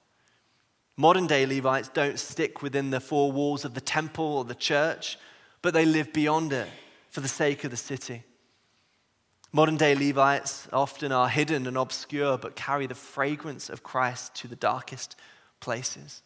Modern 1.00 1.26
day 1.26 1.46
Levites 1.46 1.88
don't 1.88 2.18
stick 2.18 2.60
within 2.60 2.90
the 2.90 3.00
four 3.00 3.32
walls 3.32 3.64
of 3.64 3.72
the 3.72 3.80
temple 3.80 4.36
or 4.36 4.44
the 4.44 4.54
church, 4.54 5.18
but 5.62 5.72
they 5.72 5.86
live 5.86 6.12
beyond 6.12 6.52
it 6.52 6.68
for 7.08 7.20
the 7.22 7.26
sake 7.26 7.64
of 7.64 7.70
the 7.70 7.76
city. 7.78 8.22
Modern 9.50 9.78
day 9.78 9.94
Levites 9.94 10.68
often 10.74 11.10
are 11.10 11.30
hidden 11.30 11.66
and 11.66 11.78
obscure, 11.78 12.36
but 12.36 12.54
carry 12.54 12.86
the 12.86 12.94
fragrance 12.94 13.70
of 13.70 13.82
Christ 13.82 14.34
to 14.34 14.46
the 14.46 14.56
darkest 14.56 15.16
places. 15.60 16.20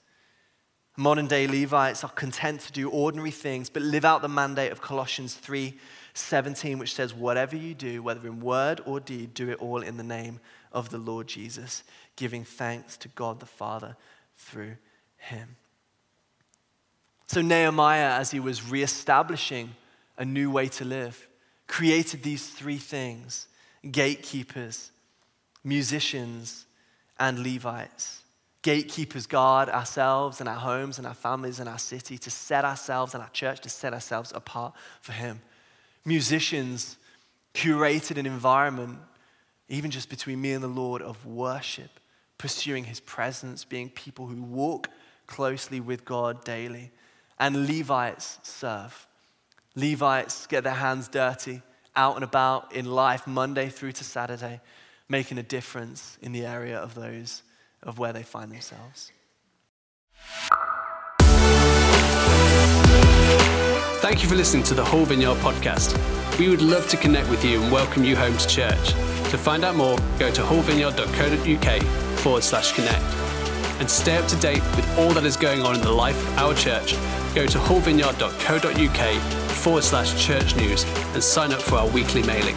Modern 0.96 1.28
day 1.28 1.46
Levites 1.46 2.02
are 2.02 2.10
content 2.10 2.62
to 2.62 2.72
do 2.72 2.90
ordinary 2.90 3.30
things, 3.30 3.70
but 3.70 3.82
live 3.82 4.04
out 4.04 4.22
the 4.22 4.28
mandate 4.28 4.72
of 4.72 4.82
Colossians 4.82 5.34
3 5.34 5.78
17, 6.14 6.80
which 6.80 6.94
says, 6.94 7.14
Whatever 7.14 7.54
you 7.54 7.74
do, 7.74 8.02
whether 8.02 8.26
in 8.26 8.40
word 8.40 8.80
or 8.84 8.98
deed, 8.98 9.34
do 9.34 9.50
it 9.50 9.60
all 9.60 9.82
in 9.82 9.98
the 9.98 10.02
name 10.02 10.40
of 10.72 10.90
the 10.90 10.98
Lord 10.98 11.28
Jesus, 11.28 11.84
giving 12.16 12.42
thanks 12.42 12.96
to 12.96 13.08
God 13.10 13.38
the 13.38 13.46
Father 13.46 13.96
through 14.37 14.77
him. 15.16 15.57
So, 17.27 17.40
Nehemiah, 17.40 18.18
as 18.18 18.31
he 18.31 18.40
was 18.40 18.68
reestablishing 18.68 19.70
a 20.18 20.25
new 20.25 20.51
way 20.51 20.68
to 20.68 20.85
live, 20.85 21.27
created 21.66 22.23
these 22.23 22.49
three 22.49 22.79
things 22.79 23.49
gatekeepers, 23.90 24.90
musicians, 25.62 26.66
and 27.18 27.38
Levites. 27.40 28.23
Gatekeepers 28.62 29.27
guard 29.27 29.68
ourselves 29.68 30.40
and 30.40 30.49
our 30.49 30.55
homes 30.57 30.99
and 30.99 31.07
our 31.07 31.14
families 31.14 31.61
and 31.61 31.68
our 31.68 31.79
city 31.79 32.16
to 32.16 32.31
set 32.31 32.64
ourselves 32.64 33.14
and 33.14 33.23
our 33.23 33.29
church 33.31 33.61
to 33.61 33.68
set 33.68 33.92
ourselves 33.92 34.33
apart 34.35 34.73
for 35.03 35.12
Him. 35.12 35.40
Musicians 36.05 36.97
curated 37.53 38.16
an 38.16 38.27
environment, 38.27 38.99
even 39.68 39.90
just 39.90 40.09
between 40.09 40.40
me 40.40 40.53
and 40.53 40.64
the 40.64 40.68
Lord, 40.68 41.03
of 41.03 41.25
worship 41.27 41.90
pursuing 42.44 42.85
his 42.85 43.00
presence, 43.00 43.64
being 43.64 43.88
people 43.88 44.26
who 44.26 44.42
walk 44.42 44.90
closely 45.26 45.80
with 45.80 46.04
God 46.04 46.44
daily. 46.44 46.90
And 47.38 47.66
Levites 47.66 48.38
serve. 48.42 49.07
Levites 49.74 50.46
get 50.46 50.62
their 50.62 50.74
hands 50.74 51.09
dirty 51.09 51.62
out 51.96 52.16
and 52.16 52.22
about 52.22 52.74
in 52.74 52.85
life, 52.85 53.26
Monday 53.26 53.70
through 53.70 53.92
to 53.92 54.04
Saturday, 54.04 54.61
making 55.09 55.38
a 55.38 55.42
difference 55.42 56.18
in 56.20 56.33
the 56.33 56.44
area 56.44 56.76
of 56.76 56.94
those 56.94 57.42
of 57.83 57.98
where 57.98 58.12
they 58.12 58.22
find 58.22 58.52
themselves. 58.52 59.11
Thank 64.02 64.22
you 64.22 64.28
for 64.28 64.35
listening 64.35 64.64
to 64.64 64.74
the 64.74 64.85
Hull 64.85 65.07
Vineyard 65.07 65.37
podcast. 65.37 65.98
We 66.38 66.50
would 66.50 66.61
love 66.61 66.87
to 66.90 66.98
connect 66.98 67.30
with 67.30 67.42
you 67.42 67.62
and 67.62 67.72
welcome 67.72 68.04
you 68.04 68.16
home 68.16 68.37
to 68.37 68.46
church. 68.46 68.88
To 69.30 69.38
find 69.38 69.64
out 69.64 69.76
more, 69.76 69.96
go 70.18 70.30
to 70.30 70.42
hullvineyard.co.uk 70.42 72.04
forward 72.24 72.42
slash 72.42 72.72
connect. 72.72 73.04
And 73.80 73.90
stay 73.90 74.16
up 74.16 74.26
to 74.28 74.37
date 74.37 74.62
with 74.76 74.98
all 74.98 75.12
that 75.12 75.24
is 75.24 75.37
going 75.37 75.60
on 75.60 75.74
in 75.74 75.82
the 75.82 75.92
life 75.92 76.16
of 76.28 76.38
our 76.38 76.54
church, 76.54 76.92
go 77.34 77.46
to 77.46 77.58
hullvineyard.co.uk 77.58 79.20
forward 79.52 79.84
slash 79.84 80.26
church 80.26 80.56
news 80.56 80.84
and 81.12 81.22
sign 81.22 81.52
up 81.52 81.60
for 81.60 81.76
our 81.76 81.88
weekly 81.88 82.22
mailing. 82.22 82.56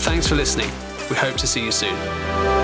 Thanks 0.00 0.26
for 0.26 0.34
listening. 0.34 0.70
We 1.08 1.14
hope 1.14 1.36
to 1.36 1.46
see 1.46 1.64
you 1.64 1.70
soon. 1.70 2.57